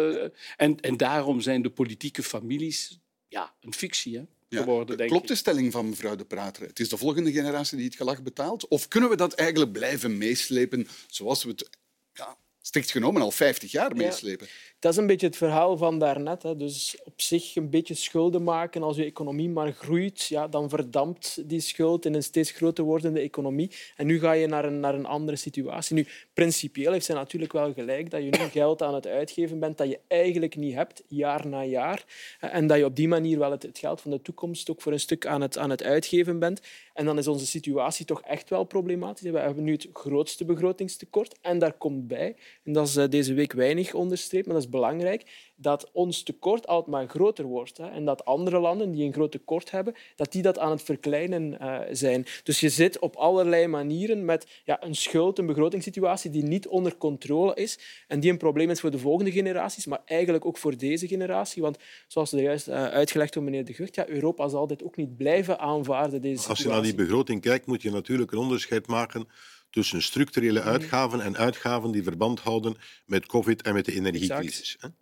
[0.57, 4.17] En, en daarom zijn de politieke families ja, een fictie.
[4.17, 4.25] Hè?
[4.49, 6.67] Ja, geworden, denk klopt de stelling van mevrouw De Prater?
[6.67, 8.69] Het is de volgende generatie die het gelag betaalt?
[8.69, 11.69] Of kunnen we dat eigenlijk blijven meeslepen zoals we het
[12.13, 14.49] ja, strikt genomen al 50 jaar meeslepen?
[14.81, 16.43] Dat is een beetje het verhaal van daarnet.
[16.43, 16.57] Hè.
[16.57, 21.49] Dus op zich een beetje schulden maken als je economie maar groeit, ja, dan verdampt
[21.49, 23.71] die schuld in een steeds groter wordende economie.
[23.97, 25.95] En nu ga je naar een, naar een andere situatie.
[25.95, 29.79] Nu, principieel heeft zij natuurlijk wel gelijk dat je nu geld aan het uitgeven bent
[29.79, 32.05] dat je eigenlijk niet hebt, jaar na jaar.
[32.41, 34.93] En dat je op die manier wel het, het geld van de toekomst ook voor
[34.93, 36.61] een stuk aan het, aan het uitgeven bent.
[36.95, 39.31] En dan is onze situatie toch echt wel problematisch.
[39.31, 41.39] We hebben nu het grootste begrotingstekort.
[41.41, 45.51] En daar komt bij, en dat is deze week weinig onderstreept, maar dat is belangrijk,
[45.57, 47.77] dat ons tekort altijd maar groter wordt.
[47.77, 47.89] Hè.
[47.89, 51.59] En dat andere landen die een groot tekort hebben, dat die dat aan het verkleinen
[51.61, 52.27] uh, zijn.
[52.43, 56.97] Dus je zit op allerlei manieren met ja, een schuld, een begrotingssituatie die niet onder
[56.97, 60.77] controle is en die een probleem is voor de volgende generaties, maar eigenlijk ook voor
[60.77, 61.63] deze generatie.
[61.63, 64.97] Want zoals er juist uh, uitgelegd door meneer De Gucht, ja, Europa zal dit ook
[64.97, 66.49] niet blijven aanvaarden, deze.
[66.49, 69.29] Als je naar die begroting kijkt, moet je natuurlijk een onderscheid maken
[69.71, 74.75] tussen structurele uitgaven en uitgaven die verband houden met COVID en met de energiecrisis.
[74.75, 74.95] Exact.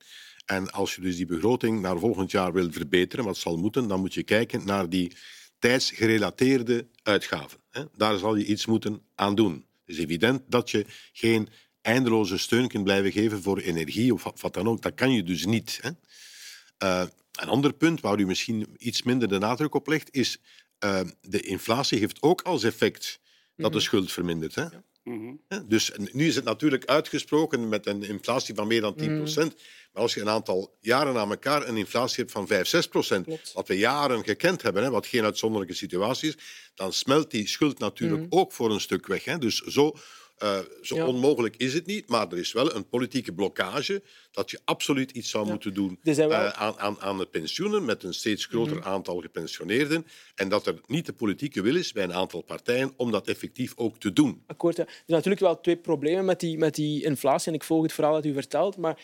[0.47, 4.01] En als je dus die begroting naar volgend jaar wil verbeteren, wat zal moeten, dan
[4.01, 5.13] moet je kijken naar die
[5.59, 7.59] tijdsgerelateerde uitgaven.
[7.97, 9.53] Daar zal je iets moeten aan doen.
[9.53, 11.49] Het is evident dat je geen
[11.83, 14.83] eindeloze steun kunt blijven geven voor energie of wat dan ook.
[14.83, 15.79] Dat kan je dus niet.
[15.83, 15.91] Hè?
[16.89, 20.39] Uh, een ander punt waar u misschien iets minder de nadruk op legt, is
[20.85, 23.21] uh, de inflatie heeft ook als effect
[23.57, 24.55] dat de schuld vermindert.
[24.55, 24.63] Hè?
[24.63, 24.85] Ja.
[25.05, 25.65] Mm -hmm.
[25.69, 29.17] Dus nu is het natuurlijk uitgesproken met een inflatie van meer dan 10 Mhm.
[29.17, 29.53] procent.
[29.53, 29.59] Mm.
[29.93, 33.53] Maar als je een aantal jaren aan elkaar een inflatie hebt van 5, 6 procent,
[33.55, 36.37] wat we jaren gekend hebben, hè, wat geen uitzonderlijke situatie is,
[36.75, 38.39] dan smelt die schuld natuurlijk Mhm.
[38.41, 39.25] ook voor een stuk weg.
[39.25, 39.39] Hè.
[39.39, 39.97] Dus zo,
[40.43, 41.07] uh, zo Ja.
[41.07, 45.31] onmogelijk is het niet, maar er is wel een politieke blokkage dat je absoluut iets
[45.31, 48.87] zou moeten doen wel- uh, aan, aan, aan de pensioenen met een steeds groter Mhm.
[48.89, 53.11] aantal gepensioneerden en dat er niet de politieke wil is bij een aantal partijen om
[53.11, 54.43] dat effectief ook te doen.
[54.47, 54.77] akkoord.
[54.77, 54.83] Ja.
[54.85, 57.49] Er zijn natuurlijk wel twee problemen met die, met die inflatie.
[57.49, 58.77] En ik volg het verhaal dat u vertelt.
[58.77, 58.99] Maar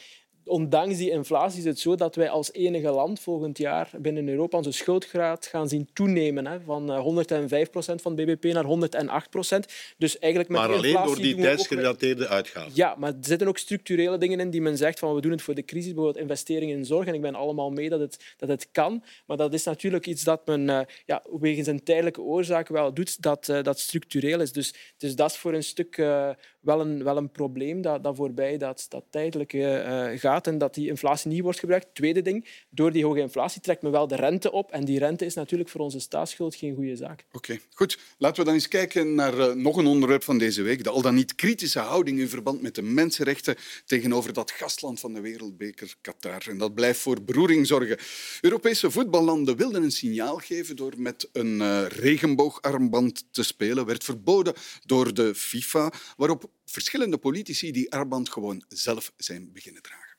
[0.45, 4.57] ondanks die inflatie is het zo dat wij als enige land volgend jaar binnen Europa
[4.57, 6.47] onze schuldgraad gaan zien toenemen.
[6.47, 9.66] Hè, van eh, 105 procent van het bbp naar 108 procent.
[9.99, 12.72] Dus eigenlijk met Maar alleen door die tijdsgerelateerde uitgaven.
[12.74, 15.43] ja, maar er zitten ook structurele dingen in die men zegt van we doen het
[15.43, 17.07] voor de crisis, bijvoorbeeld investeringen in zorg.
[17.07, 19.05] En ik ben allemaal mee dat het, dat het kan.
[19.26, 23.22] Maar dat is natuurlijk iets dat men eh, ja, wegens een tijdelijke oorzaak wel doet,
[23.22, 24.53] dat, eh, dat structureel is.
[24.53, 26.30] Dus, dus dat is voor een stuk eh,
[26.62, 30.74] wel, een, wel een probleem dat, dat voorbij dat, dat tijdelijke eh, gaat en dat
[30.74, 31.94] die inflatie niet wordt gebruikt.
[31.94, 34.70] Tweede ding, door die hoge inflatie trekt men wel de rente op.
[34.70, 37.24] En die rente is natuurlijk voor onze staatsschuld geen goede zaak.
[37.32, 37.98] Oké, goed.
[38.18, 40.84] Laten we dan eens kijken naar eh, nog een onderwerp van deze week.
[40.84, 43.56] De al dan niet kritische houding in verband met de mensenrechten
[43.86, 46.42] tegenover dat gastland van de wereldbeker Qatar.
[46.48, 47.98] En dat blijft voor beroering zorgen.
[48.40, 53.86] Europese voetballanden wilden een signaal geven door met een eh, regenboogarmband te spelen.
[53.86, 54.54] Werd verboden
[54.84, 60.11] door de FIFA, waarop verschillende politici die armband gewoon zelf zijn beginnen dragen.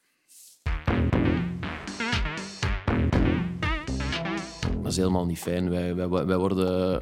[4.81, 5.69] Dat is helemaal niet fijn.
[5.69, 7.01] Wij, wij, wij worden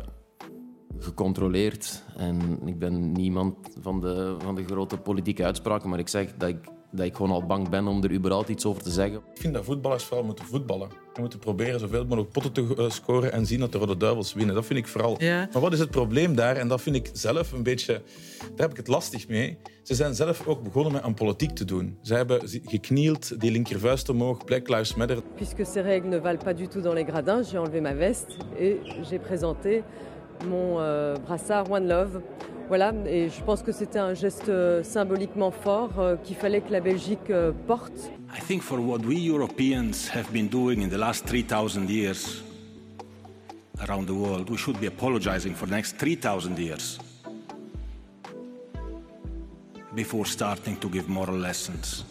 [0.97, 2.03] gecontroleerd.
[2.15, 6.49] En ik ben niemand van de, van de grote politieke uitspraken, maar ik zeg dat
[6.49, 9.21] ik, dat ik gewoon al bang ben om er überhaupt iets over te zeggen.
[9.33, 10.89] Ik vind dat voetballers vooral moeten voetballen.
[11.13, 14.33] We moeten proberen zoveel mogelijk potten te eh, scoren en zien dat de Rode Duivels
[14.33, 14.55] winnen.
[14.55, 15.15] Dat vind ik vooral.
[15.17, 15.49] Ja.
[15.53, 16.55] Maar wat is het probleem daar?
[16.55, 18.01] En dat vind ik zelf een beetje...
[18.39, 19.57] Daar heb ik het lastig mee.
[19.83, 21.97] Ze zijn zelf ook begonnen met aan politiek te doen.
[22.01, 25.21] Ze hebben geknield, die linkervuist omhoog, Black Lives Matter.
[25.35, 28.37] Puisque ces règles ne valent pas du tout dans les gradins, j'ai enlevé ma veste
[28.59, 28.77] et
[29.09, 29.83] j'ai présenté
[30.45, 32.21] mon euh, brassard One Love.
[32.71, 36.71] Voilà, et je pense que c'était un geste euh, symboliquement fort euh, qu'il fallait que
[36.71, 38.09] la Belgique euh, porte.
[38.33, 42.41] I think for what we Europeans have been doing in the last 3,000 years
[43.85, 46.97] around the world, we should be apologizing for the next 3,000 years
[49.93, 52.05] before starting to give moral lessons.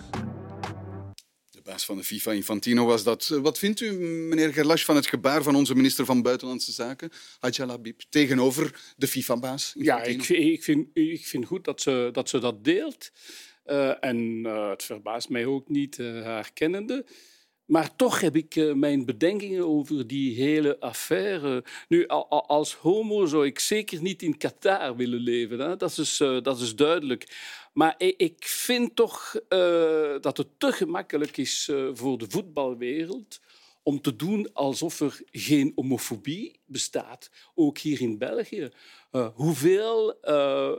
[1.91, 3.29] Van de FIFA, Infantino, was dat.
[3.29, 7.67] Wat vindt u, meneer Gerlache, van het gebaar van onze minister van Buitenlandse Zaken, Hadja
[7.67, 9.75] Labib, tegenover de FIFA-baas?
[9.79, 13.11] Ja, ik, ik, vind, ik vind goed dat ze dat, ze dat deelt.
[13.67, 17.07] Uh, en uh, het verbaast mij ook niet, uh, haar kennende.
[17.65, 21.65] Maar toch heb ik mijn bedenkingen over die hele affaire.
[21.89, 25.59] Nu, als homo zou ik zeker niet in Qatar willen leven.
[25.59, 25.77] Hè?
[25.77, 27.27] Dat, is, dat is duidelijk.
[27.73, 33.41] Maar ik vind toch uh, dat het te gemakkelijk is voor de voetbalwereld
[33.83, 38.71] om te doen alsof er geen homofobie bestaat, ook hier in België.
[39.13, 40.73] Uh, hoeveel uh,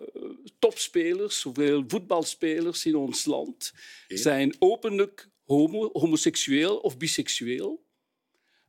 [0.59, 3.73] topspelers, hoeveel voetbalspelers in ons land
[4.07, 7.83] zijn openlijk homo, homoseksueel of biseksueel?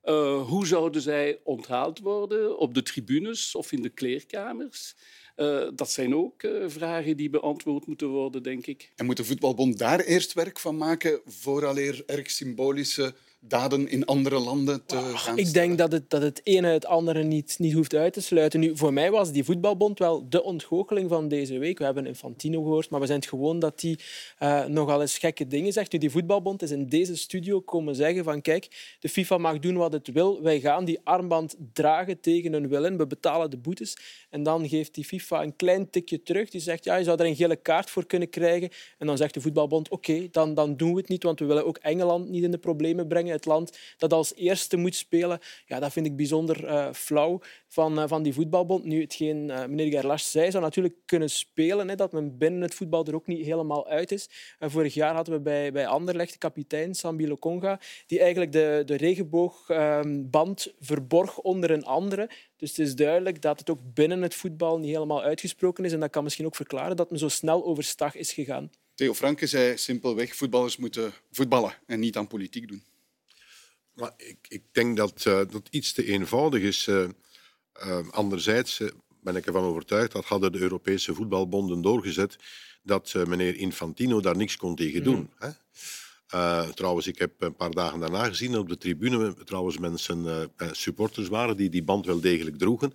[0.04, 4.94] Uh, hoe zouden zij onthaald worden op de tribunes of in de kleerkamers?
[5.36, 8.92] Uh, dat zijn ook uh, vragen die beantwoord moeten worden, denk ik.
[8.96, 13.14] En moet de voetbalbond daar eerst werk van maken, vooraleer erg symbolische
[13.44, 16.86] daden in andere landen te oh, gaan Ik denk dat het, dat het ene het
[16.86, 18.60] andere niet, niet hoeft uit te sluiten.
[18.60, 21.78] Nu, voor mij was die voetbalbond wel de ontgoocheling van deze week.
[21.78, 23.98] We hebben Infantino gehoord, maar we zijn het gewoon dat hij
[24.42, 25.92] uh, nogal eens gekke dingen zegt.
[25.92, 29.76] Nu, die voetbalbond is in deze studio komen zeggen van kijk, de FIFA mag doen
[29.76, 30.42] wat het wil.
[30.42, 32.96] Wij gaan die armband dragen tegen hun willen.
[32.96, 33.96] We betalen de boetes.
[34.30, 36.50] En dan geeft die FIFA een klein tikje terug.
[36.50, 38.70] Die zegt ja, je zou er een gele kaart voor kunnen krijgen.
[38.98, 41.44] En dan zegt de voetbalbond oké, okay, dan, dan doen we het niet, want we
[41.44, 45.38] willen ook Engeland niet in de problemen brengen het land dat als eerste moet spelen.
[45.66, 48.84] Ja, dat vind ik bijzonder uh, flauw van, uh, van die voetbalbond.
[48.84, 52.74] Nu, hetgeen uh, meneer Gerlach zei, zou natuurlijk kunnen spelen, hè, dat men binnen het
[52.74, 54.28] voetbal er ook niet helemaal uit is.
[54.58, 58.96] vorig jaar hadden we bij, bij Anderlecht de kapitein, Sambi Lokonga, die eigenlijk de, de
[58.96, 62.30] regenboogband ehm, verborg onder een andere.
[62.56, 65.92] Dus het is duidelijk dat het ook binnen het voetbal niet helemaal uitgesproken is.
[65.92, 68.70] En dat kan misschien ook verklaren dat men zo snel overstag is gegaan.
[68.94, 72.82] Theo Franke zei simpelweg, voetballers moeten voetballen en niet aan politiek doen.
[73.94, 76.86] Maar ik, ik denk dat uh, dat iets te eenvoudig is.
[76.86, 77.08] Uh,
[77.86, 78.80] uh, anderzijds
[79.20, 82.36] ben ik ervan overtuigd dat hadden de Europese voetbalbonden doorgezet
[82.82, 85.16] dat meneer Infantino daar niks kon tegen doen.
[85.16, 85.30] Mm.
[85.38, 85.50] Hè?
[86.74, 91.56] trouwens, ik heb een paar dagen daarna gezien op de tribune trouwens mensen, supporters waren
[91.56, 92.92] die die band wel degelijk droegen.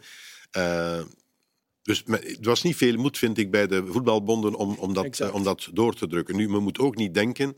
[1.81, 5.43] dus het was niet veel moed, vind ik, bij de voetbalbonden om, om, dat, om
[5.43, 6.35] dat door te drukken.
[6.35, 7.57] Nu, men moet ook niet denken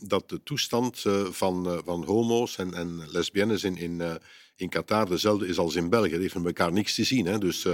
[0.00, 4.14] dat de toestand uh, van, uh, van homo's en, en lesbiennes in, in, uh,
[4.56, 6.10] in Qatar dezelfde is als in België.
[6.10, 7.26] Die heeft met elkaar niks te zien.
[7.26, 7.38] Hè.
[7.38, 7.66] Dus,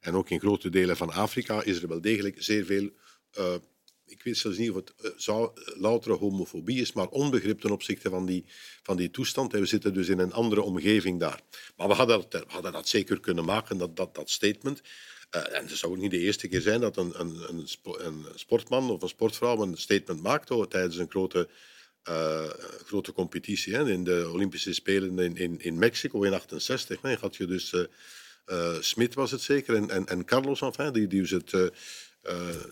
[0.00, 2.90] en ook in grote delen van Afrika is er wel degelijk zeer veel.
[4.08, 5.26] Ik weet zelfs niet of het
[5.76, 8.44] loutere homofobie is, maar onbegrip ten opzichte van die,
[8.82, 9.54] van die toestand.
[9.54, 11.40] En we zitten dus in een andere omgeving daar.
[11.76, 14.80] Maar we hadden dat, we hadden dat zeker kunnen maken, dat, dat, dat statement.
[15.36, 17.66] Uh, en het zou ook niet de eerste keer zijn dat een, een,
[17.98, 21.48] een, sportman of een sportvrouw een statement maakt oh, tijdens een grote,
[22.08, 22.48] uh,
[22.86, 23.74] grote competitie.
[23.74, 23.90] Hè.
[23.90, 29.14] In de Olympische Spelen in, in, Mexico in 68 hè, had je dus uh, Smit
[29.14, 31.52] was het zeker en, en, en Carlos enfin, die, die dus het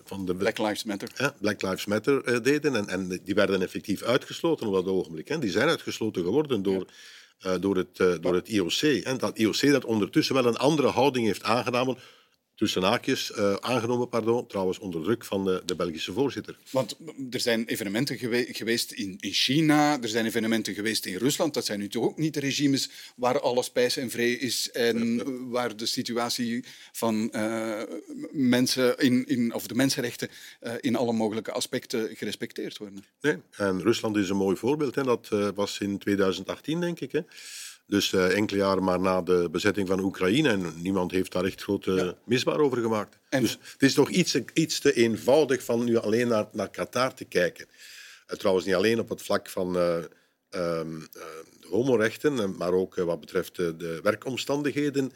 [0.05, 4.03] van de Black Lives Matter, ja, Black Lives Matter deden en, en die werden effectief
[4.03, 5.29] uitgesloten op dat ogenblik.
[5.29, 5.39] Hè.
[5.39, 6.87] Die zijn uitgesloten geworden door.
[7.39, 7.59] Ja.
[7.59, 9.03] door, het, door het IOC.
[9.05, 11.99] En dat IOC dat ondertussen wel een andere houding heeft aangenomen
[12.57, 16.57] tussen haakjes, uh, aangenomen, pardon, trouwens onder druk van de, de, Belgische voorzitter.
[16.71, 16.97] Want
[17.31, 21.55] er zijn evenementen gewe geweest in, in, China, er zijn evenementen geweest in Rusland.
[21.55, 25.23] Dat zijn nu toch ook niet de regimes waar alles pijs en vree is en
[25.51, 27.83] waar de situatie van uh,
[28.33, 30.29] mensen in, in, of de mensenrechten
[30.63, 33.05] uh, in alle mogelijke aspecten gerespecteerd worden.
[33.21, 34.95] Nee, en Rusland is een mooi voorbeeld.
[34.95, 35.03] Hè.
[35.03, 37.13] Dat was in 2018, denk ik.
[37.13, 37.21] Hè.
[37.87, 40.49] Dus uh, enkele jaren maar na de bezetting van Oekraïne.
[40.49, 42.15] En niemand heeft daar echt grote ja.
[42.25, 43.19] misbaar over gemaakt.
[43.29, 43.43] En...
[43.43, 47.25] Dus het is toch iets, iets te eenvoudig van nu alleen naar, naar Qatar te
[47.25, 47.67] kijken.
[48.31, 50.81] Uh, trouwens, niet alleen op het vlak van uh,
[51.71, 55.13] homorechten, maar ook wat betreft de werkomstandigheden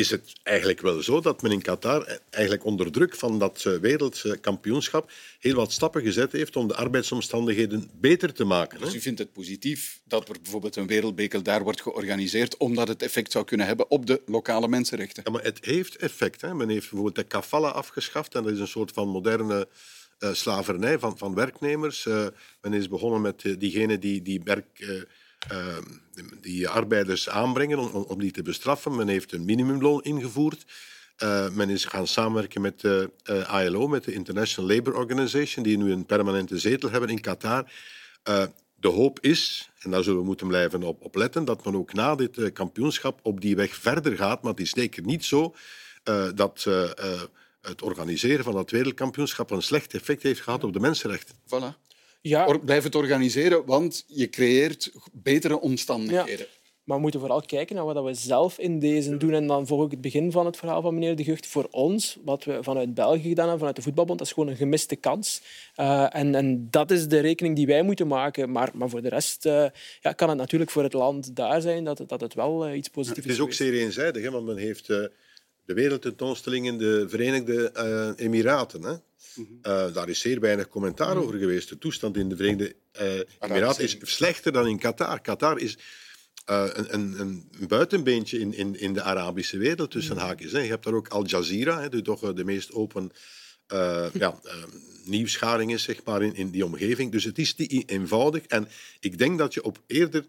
[0.00, 3.76] is het eigenlijk wel zo dat men in Qatar eigenlijk onder druk van dat eh,
[3.76, 8.80] wereldkampioenschap heel wat stappen gezet heeft om de arbeidsomstandigheden beter te maken.
[8.80, 13.02] Dus u vindt het positief dat er bijvoorbeeld een wereldbeker daar wordt georganiseerd omdat het
[13.02, 15.22] effect zou kunnen hebben op de lokale mensenrechten?
[15.26, 16.40] Ja, maar het heeft effect.
[16.40, 16.54] Hè.
[16.54, 19.68] Men heeft bijvoorbeeld de kafala afgeschaft en dat is een soort van moderne
[20.18, 22.04] uh, slavernij van, van werknemers.
[22.04, 22.26] Uh,
[22.60, 25.06] men is begonnen met uh, diegenen die, die werk
[25.52, 25.76] uh,
[26.40, 28.96] die arbeiders aanbrengen om, om, die te bestraffen.
[28.96, 30.64] Men heeft een minimumloon ingevoerd.
[31.22, 35.78] Uh, men is gaan samenwerken met de uh, ILO, met de International Labour Organization, die
[35.78, 37.72] nu een permanente zetel hebben in Qatar.
[38.28, 41.76] Uh, de hoop is, en daar zullen we moeten blijven op, op letten, dat men
[41.76, 44.42] ook na dit kampioenschap op die weg verder gaat.
[44.42, 45.54] Maar het is zeker niet zo
[46.34, 46.66] dat
[47.60, 51.34] het organiseren van dat wereldkampioenschap een slecht effect heeft gehad op de mensenrechten.
[51.34, 51.89] Voilà.
[52.20, 52.46] Ja.
[52.46, 56.46] Or- blijf het organiseren, want je creëert betere omstandigheden.
[56.84, 59.32] Maar we moeten vooral kijken naar wat we zelf in deze doen.
[59.32, 61.46] En dan volg ik het begin van het verhaal van meneer De Gucht.
[61.46, 64.56] Voor ons, wat we vanuit België gedaan hebben, vanuit de voetbalbond, dat is gewoon een
[64.56, 65.42] gemiste kans.
[65.74, 68.50] Eh, en, en dat is de rekening die wij moeten maken.
[68.52, 69.64] Maar, maar voor de rest eh,
[70.00, 72.76] ja, kan het natuurlijk voor het land daar zijn dat, het- dat het wel eh,
[72.76, 74.96] iets positiefs Het is ook zeer eenzijdig, hè, want men heeft eh,
[75.64, 78.82] de wereldtentoonstelling in de Verenigde eh, Emiraten.
[78.82, 78.94] Hè.
[79.62, 81.68] Eh, daar is zeer weinig commentaar over geweest.
[81.68, 85.20] De toestand in de Verenigde eh, Emiraten is slechter dan in Qatar.
[85.20, 85.78] Qatar is
[86.44, 90.52] eh, een, een, een buitenbeentje in, in, in de Arabische wereld, tussen haakjes.
[90.52, 90.60] Hè.
[90.60, 93.12] Je hebt daar ook Al Jazeera, hè, die toch de meest open
[94.12, 94.54] ja, eh,
[95.04, 97.12] nieuwsgaring is zeg maar, in, in die omgeving.
[97.12, 98.46] Dus het is niet eenvoudig.
[98.46, 98.68] En
[99.00, 100.24] ik denk dat je op eerder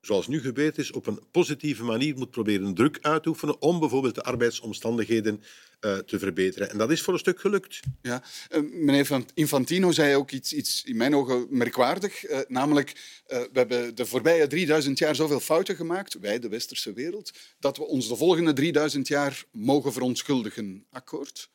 [0.00, 3.78] zoals nu gebeurd is, op een positieve manier moet proberen druk uit te oefenen om
[3.80, 5.42] bijvoorbeeld de arbeidsomstandigheden
[5.80, 6.70] eh, te verbeteren.
[6.70, 7.80] En dat is voor een stuk gelukt.
[8.02, 8.22] Ja.
[8.48, 12.24] Eh, meneer Van- Infantino zei ook iets, iets in mijn ogen merkwaardig.
[12.24, 16.92] eh, namelijk, eh, we hebben de voorbije 3000 jaar zoveel fouten gemaakt, wij, de westerse
[16.92, 20.86] wereld, dat we ons de volgende 3000 jaar mogen verontschuldigen.
[20.90, 21.50] Akkoord?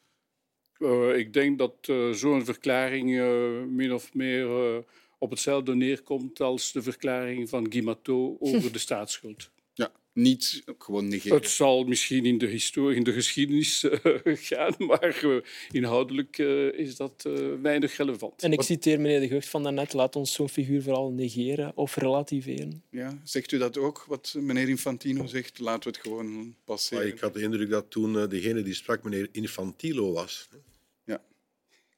[0.77, 4.77] Eh, ik denk dat eh, zo'n verklaring eh, min of meer eh,
[5.21, 9.49] op hetzelfde neerkomt als de verklaring van Guimato over de staatsschuld.
[9.73, 11.37] Ja, niet gewoon negeren.
[11.37, 14.15] Het zal misschien in de, historie, in de geschiedenis eh,
[14.49, 15.35] gaan, maar eh,
[15.71, 18.43] inhoudelijk eh, is dat eh, weinig relevant.
[18.43, 21.95] En ik citeer meneer De Gucht van daarnet, laat ons zo'n figuur vooral negeren of
[21.95, 22.83] relativeren.
[22.89, 25.59] Ja, zegt u dat ook, wat meneer Infantino zegt?
[25.59, 27.03] Laten we het gewoon passeren.
[27.03, 30.49] Maar ik had de indruk dat toen degene die sprak meneer Infantilo was.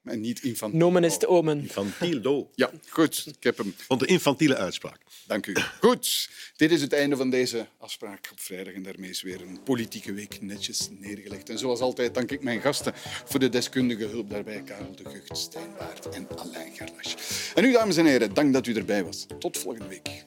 [0.03, 0.85] En niet Infantino.
[0.85, 1.61] Nomen is te omen.
[1.61, 2.49] Infantilo.
[2.55, 3.25] Ja, goed.
[3.37, 3.73] Ik heb hem.
[3.77, 5.01] Vond de infantiele uitspraak.
[5.27, 5.55] Dank u.
[5.79, 8.73] Goed, dit is het einde van deze afspraak op vrijdag.
[8.73, 11.49] En daarmee is weer een politieke week netjes neergelegd.
[11.49, 12.93] En zoals altijd dank ik mijn gasten
[13.25, 14.61] voor de deskundige hulp daarbij.
[14.61, 15.69] Karel de Gucht, Stijn
[16.11, 17.17] en Alain Gerlache.
[17.55, 19.25] En u, dames en heren, dank dat u erbij was.
[19.39, 20.25] Tot volgende week.